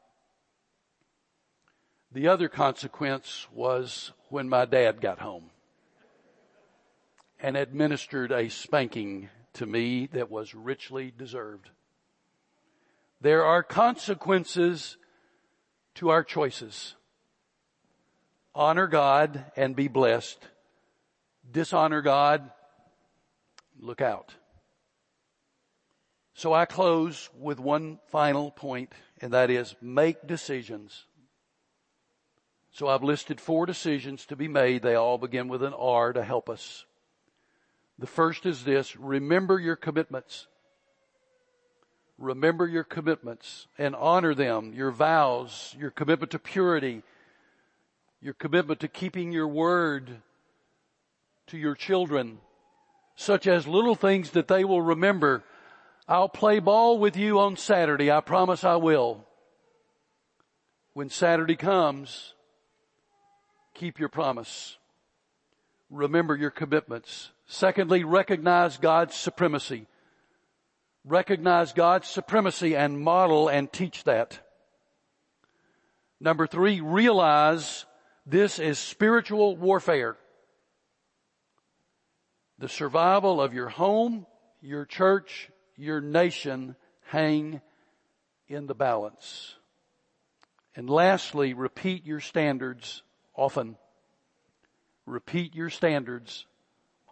The 2.12 2.28
other 2.28 2.50
consequence 2.50 3.48
was 3.54 4.12
when 4.30 4.50
my 4.50 4.66
dad 4.66 5.00
got 5.00 5.20
home 5.20 5.52
and 7.42 7.56
administered 7.56 8.32
a 8.32 8.50
spanking 8.50 9.30
to 9.54 9.66
me 9.66 10.08
that 10.08 10.32
was 10.32 10.56
richly 10.56 11.12
deserved. 11.16 11.70
There 13.20 13.44
are 13.46 13.64
consequences 13.64 14.98
to 15.96 16.10
our 16.10 16.24
choices 16.24 16.96
honor 18.54 18.88
God 18.88 19.46
and 19.56 19.76
be 19.76 19.88
blessed. 19.88 20.40
Dishonor 21.50 22.02
God, 22.02 22.50
look 23.80 24.02
out. 24.02 24.34
So 26.34 26.54
I 26.54 26.66
close 26.66 27.30
with 27.38 27.60
one 27.60 28.00
final 28.08 28.52
point, 28.52 28.94
and 29.22 29.34
that 29.34 29.50
is 29.50 29.76
make 29.82 30.26
decisions. 30.28 31.06
So 32.72 32.88
I've 32.88 33.04
listed 33.04 33.42
four 33.42 33.66
decisions 33.66 34.26
to 34.28 34.36
be 34.36 34.48
made. 34.48 34.82
They 34.82 34.96
all 34.96 35.18
begin 35.18 35.50
with 35.50 35.62
an 35.62 35.74
R 35.74 36.14
to 36.14 36.24
help 36.24 36.50
us. 36.50 36.86
The 38.02 38.08
first 38.08 38.48
is 38.48 38.64
this, 38.64 38.98
remember 38.98 39.60
your 39.60 39.76
commitments. 39.76 40.48
Remember 42.18 42.68
your 42.68 42.84
commitments 42.84 43.68
and 43.78 43.96
honor 43.96 44.34
them, 44.34 44.74
your 44.74 44.90
vows, 44.90 45.76
your 45.80 45.92
commitment 45.92 46.32
to 46.32 46.40
purity, 46.40 47.04
your 48.20 48.34
commitment 48.34 48.80
to 48.80 48.88
keeping 48.88 49.32
your 49.32 49.48
word 49.48 50.24
to 51.48 51.60
your 51.60 51.76
children, 51.76 52.40
such 53.16 53.46
as 53.46 53.68
little 53.68 53.94
things 53.94 54.32
that 54.32 54.48
they 54.48 54.64
will 54.64 54.82
remember. 54.82 55.44
I'll 56.08 56.28
play 56.28 56.58
ball 56.58 56.98
with 56.98 57.16
you 57.16 57.38
on 57.40 57.56
Saturday. 57.56 58.12
I 58.12 58.22
promise 58.22 58.64
I 58.64 58.78
will. 58.78 59.28
When 60.94 61.10
Saturday 61.10 61.56
comes, 61.56 62.34
keep 63.76 64.00
your 64.00 64.10
promise. 64.10 64.80
Remember 65.92 66.36
your 66.36 66.50
commitments. 66.50 67.30
Secondly, 67.54 68.06
recognize 68.06 68.78
God's 68.78 69.14
supremacy. 69.14 69.86
Recognize 71.04 71.74
God's 71.74 72.08
supremacy 72.08 72.78
and 72.78 72.98
model 72.98 73.50
and 73.50 73.70
teach 73.70 74.06
that. 74.06 74.40
Number 76.22 76.48
three, 76.48 76.80
realize 76.80 77.86
this 78.26 78.58
is 78.58 78.80
spiritual 78.80 79.58
warfare. 79.58 80.16
The 82.58 82.70
survival 82.70 83.42
of 83.42 83.54
your 83.54 83.68
home, 83.68 84.26
your 84.62 84.86
church, 84.86 85.50
your 85.76 86.00
nation 86.00 86.78
hang 87.08 87.60
in 88.48 88.66
the 88.66 88.76
balance. 88.76 89.56
And 90.74 90.90
lastly, 90.90 91.54
repeat 91.54 92.06
your 92.06 92.22
standards 92.22 93.04
often. 93.36 93.76
Repeat 95.06 95.54
your 95.54 95.70
standards 95.70 96.46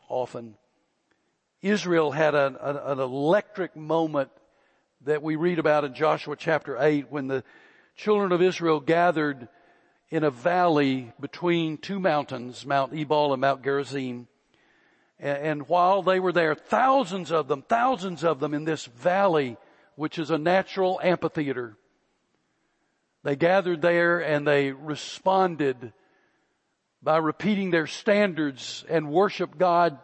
often. 0.10 0.56
Israel 1.62 2.12
had 2.12 2.36
an, 2.36 2.58
an, 2.60 3.00
electric 3.00 3.76
moment 3.76 4.30
that 5.06 5.22
we 5.22 5.36
read 5.36 5.60
about 5.60 5.86
in 5.86 5.94
Joshua 5.94 6.36
chapter 6.36 6.78
8 6.80 7.12
when 7.12 7.28
the 7.28 7.44
children 7.96 8.32
of 8.32 8.42
Israel 8.42 8.80
gathered 8.80 9.48
in 10.10 10.24
a 10.24 10.32
valley 10.32 11.12
between 11.20 11.78
two 11.78 12.00
mountains, 12.00 12.66
Mount 12.66 12.94
Ebal 12.94 13.34
and 13.34 13.42
Mount 13.42 13.64
Gerizim. 13.64 14.28
And 15.20 15.68
while 15.68 16.02
they 16.02 16.20
were 16.20 16.32
there, 16.32 16.56
thousands 16.56 17.32
of 17.32 17.48
them, 17.48 17.62
thousands 17.62 18.24
of 18.24 18.40
them 18.40 18.54
in 18.54 18.64
this 18.64 18.86
valley, 18.86 19.58
which 19.96 20.18
is 20.18 20.32
a 20.32 20.38
natural 20.38 21.00
amphitheater, 21.04 21.78
they 23.24 23.36
gathered 23.36 23.82
there 23.82 24.20
and 24.20 24.48
they 24.48 24.72
responded 24.72 25.92
by 27.02 27.18
repeating 27.18 27.72
their 27.72 27.88
standards 27.88 28.84
and 28.90 29.10
worship 29.10 29.58
God 29.58 29.98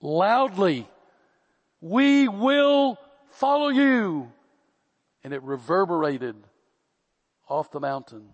loudly. 0.00 0.88
We 1.80 2.28
will 2.28 2.98
follow 3.30 3.68
you. 3.68 4.30
And 5.22 5.34
it 5.34 5.42
reverberated 5.42 6.36
off 7.48 7.70
the 7.70 7.80
mountain. 7.80 8.30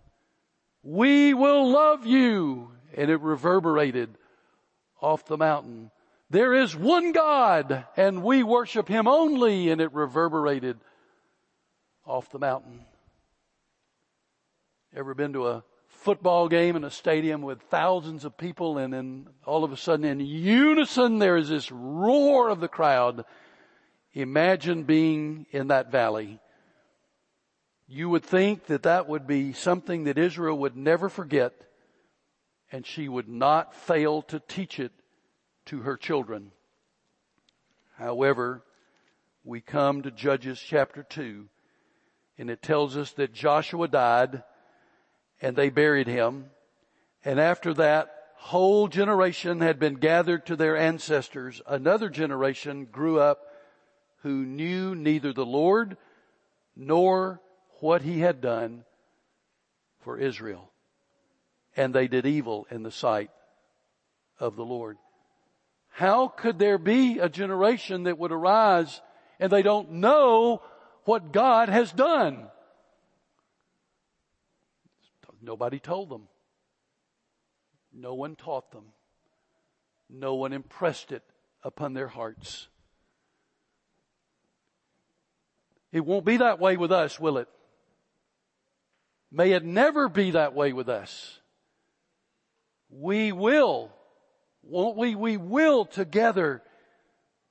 We 0.82 1.34
will 1.34 1.70
love 1.70 2.06
you. 2.06 2.70
And 2.94 3.10
it 3.10 3.20
reverberated 3.20 4.10
off 5.00 5.26
the 5.26 5.36
mountain. 5.36 5.90
There 6.30 6.54
is 6.54 6.74
one 6.74 7.12
God 7.12 7.86
and 7.96 8.22
we 8.22 8.42
worship 8.42 8.88
Him 8.88 9.06
only 9.06 9.70
and 9.70 9.80
it 9.80 9.92
reverberated 9.92 10.78
off 12.04 12.30
the 12.30 12.38
mountain. 12.38 12.84
Ever 14.94 15.14
been 15.14 15.32
to 15.34 15.48
a 15.48 15.64
football 16.06 16.48
game 16.48 16.76
in 16.76 16.84
a 16.84 16.90
stadium 16.90 17.42
with 17.42 17.60
thousands 17.62 18.24
of 18.24 18.38
people 18.38 18.78
and 18.78 18.94
then 18.94 19.26
all 19.44 19.64
of 19.64 19.72
a 19.72 19.76
sudden 19.76 20.04
in 20.04 20.20
unison 20.20 21.18
there 21.18 21.36
is 21.36 21.48
this 21.48 21.72
roar 21.72 22.48
of 22.48 22.60
the 22.60 22.68
crowd. 22.68 23.24
Imagine 24.12 24.84
being 24.84 25.46
in 25.50 25.66
that 25.66 25.90
valley. 25.90 26.38
You 27.88 28.08
would 28.08 28.22
think 28.22 28.66
that 28.66 28.84
that 28.84 29.08
would 29.08 29.26
be 29.26 29.52
something 29.52 30.04
that 30.04 30.16
Israel 30.16 30.56
would 30.58 30.76
never 30.76 31.08
forget 31.08 31.52
and 32.70 32.86
she 32.86 33.08
would 33.08 33.28
not 33.28 33.74
fail 33.74 34.22
to 34.22 34.38
teach 34.38 34.78
it 34.78 34.92
to 35.64 35.80
her 35.80 35.96
children. 35.96 36.52
However, 37.98 38.62
we 39.42 39.60
come 39.60 40.02
to 40.02 40.12
Judges 40.12 40.60
chapter 40.60 41.02
2 41.02 41.48
and 42.38 42.48
it 42.48 42.62
tells 42.62 42.96
us 42.96 43.10
that 43.14 43.32
Joshua 43.32 43.88
died 43.88 44.44
and 45.40 45.56
they 45.56 45.70
buried 45.70 46.06
him. 46.06 46.50
And 47.24 47.40
after 47.40 47.74
that 47.74 48.12
whole 48.36 48.88
generation 48.88 49.60
had 49.60 49.78
been 49.78 49.94
gathered 49.94 50.46
to 50.46 50.56
their 50.56 50.76
ancestors, 50.76 51.60
another 51.66 52.08
generation 52.08 52.86
grew 52.86 53.18
up 53.20 53.40
who 54.22 54.44
knew 54.44 54.94
neither 54.94 55.32
the 55.32 55.46
Lord 55.46 55.96
nor 56.74 57.40
what 57.80 58.02
he 58.02 58.20
had 58.20 58.40
done 58.40 58.84
for 60.00 60.18
Israel. 60.18 60.70
And 61.76 61.94
they 61.94 62.08
did 62.08 62.26
evil 62.26 62.66
in 62.70 62.82
the 62.82 62.90
sight 62.90 63.30
of 64.38 64.56
the 64.56 64.64
Lord. 64.64 64.96
How 65.90 66.28
could 66.28 66.58
there 66.58 66.78
be 66.78 67.18
a 67.18 67.28
generation 67.28 68.04
that 68.04 68.18
would 68.18 68.32
arise 68.32 69.00
and 69.40 69.50
they 69.50 69.62
don't 69.62 69.92
know 69.92 70.62
what 71.04 71.32
God 71.32 71.68
has 71.68 71.90
done? 71.92 72.48
Nobody 75.46 75.78
told 75.78 76.10
them. 76.10 76.26
No 77.94 78.14
one 78.14 78.34
taught 78.34 78.72
them. 78.72 78.86
No 80.10 80.34
one 80.34 80.52
impressed 80.52 81.12
it 81.12 81.22
upon 81.62 81.94
their 81.94 82.08
hearts. 82.08 82.66
It 85.92 86.04
won't 86.04 86.24
be 86.24 86.38
that 86.38 86.58
way 86.58 86.76
with 86.76 86.90
us, 86.90 87.20
will 87.20 87.38
it? 87.38 87.48
May 89.30 89.52
it 89.52 89.64
never 89.64 90.08
be 90.08 90.32
that 90.32 90.52
way 90.52 90.72
with 90.72 90.88
us. 90.88 91.38
We 92.90 93.30
will, 93.30 93.92
won't 94.64 94.96
we? 94.96 95.14
We 95.14 95.36
will 95.36 95.84
together 95.84 96.60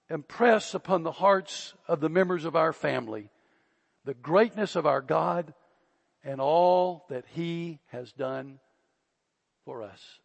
impress 0.10 0.74
upon 0.74 1.04
the 1.04 1.14
hearts 1.14 1.74
of 1.88 2.02
the 2.02 2.10
members 2.10 2.44
of 2.44 2.58
our 2.58 2.74
family 2.74 3.30
the 4.04 4.14
greatness 4.14 4.76
of 4.76 4.86
our 4.86 5.02
God 5.02 5.54
and 6.26 6.42
all 6.42 7.06
that 7.10 7.24
He 7.34 7.80
has 7.88 8.12
done 8.12 8.60
for 9.64 9.84
us. 9.84 10.20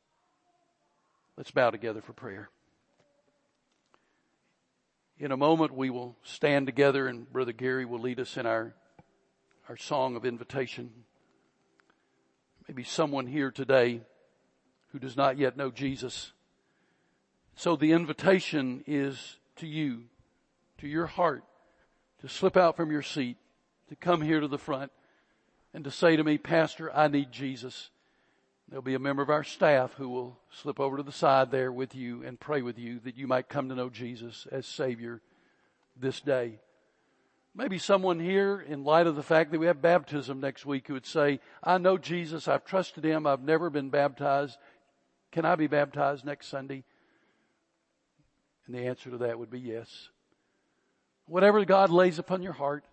Let's 1.37 1.51
bow 1.51 1.71
together 1.71 2.01
for 2.01 2.15
prayer. 2.15 2.49
In 5.19 5.31
a 5.31 5.37
moment 5.37 5.77
we 5.77 5.91
will 5.91 6.17
stand 6.23 6.67
together 6.67 7.07
and 7.07 7.31
Brother 7.31 7.53
Gary 7.53 7.85
will 7.85 8.01
lead 8.01 8.19
us 8.19 8.39
in 8.39 8.47
our, 8.47 8.75
our 9.69 9.77
song 9.77 10.17
of 10.17 10.25
invitation. 10.25 10.91
Maybe 12.67 12.83
someone 12.83 13.27
here 13.27 13.51
today 13.51 14.01
who 14.93 14.99
does 14.99 15.17
not 15.17 15.37
yet 15.37 15.57
know 15.57 15.71
Jesus. 15.71 16.33
So 17.55 17.77
the 17.77 17.93
invitation 17.93 18.83
is 18.87 19.37
to 19.57 19.67
you, 19.67 20.05
to 20.79 20.89
your 20.89 21.07
heart, 21.07 21.45
to 22.23 22.29
slip 22.29 22.57
out 22.57 22.77
from 22.77 22.91
your 22.91 23.03
seat, 23.03 23.37
to 23.91 23.97
come 23.97 24.23
here 24.23 24.41
to 24.41 24.49
the 24.49 24.59
front 24.59 24.91
and 25.73 25.85
to 25.85 25.91
say 25.91 26.17
to 26.17 26.25
me, 26.25 26.39
Pastor, 26.39 26.95
I 26.95 27.09
need 27.09 27.33
Jesus. 27.33 27.91
There'll 28.69 28.83
be 28.83 28.95
a 28.95 29.01
member 29.01 29.23
of 29.23 29.31
our 29.31 29.45
staff 29.45 29.95
who 29.95 30.09
will 30.09 30.39
slip 30.51 30.79
over 30.79 30.97
to 30.97 31.03
the 31.03 31.13
side 31.13 31.51
there 31.51 31.73
with 31.73 31.95
you 31.95 32.23
and 32.25 32.39
pray 32.39 32.63
with 32.63 32.79
you 32.79 33.01
that 33.01 33.17
you 33.17 33.27
might 33.27 33.49
come 33.49 33.69
to 33.69 33.75
know 33.75 33.89
Jesus 33.89 34.47
as 34.51 34.67
Savior 34.67 35.21
this 35.97 36.21
day. 36.21 36.61
Maybe 37.55 37.79
someone 37.79 38.21
here, 38.21 38.61
in 38.61 38.85
light 38.85 39.09
of 39.09 39.17
the 39.17 39.25
fact 39.25 39.51
that 39.51 39.59
we 39.59 39.67
have 39.67 39.83
baptism 39.83 40.39
next 40.39 40.65
week, 40.65 40.87
who 40.87 40.95
would 40.95 41.07
say, 41.07 41.41
I 41.65 41.79
know 41.79 41.99
Jesus, 41.99 42.47
I've 42.47 42.65
trusted 42.65 43.05
Him, 43.05 43.27
I've 43.27 43.43
never 43.43 43.71
been 43.71 43.91
baptized. 43.91 44.57
Can 45.33 45.45
I 45.45 45.57
be 45.57 45.67
baptized 45.67 46.25
next 46.25 46.47
Sunday? 46.47 46.85
And 48.67 48.75
the 48.75 48.87
answer 48.87 49.11
to 49.11 49.19
that 49.19 49.39
would 49.39 49.51
be 49.51 49.59
yes. 49.59 50.11
Whatever 51.27 51.65
God 51.65 51.91
lays 51.91 52.21
upon 52.21 52.43
your 52.43 52.53
heart 52.53 52.85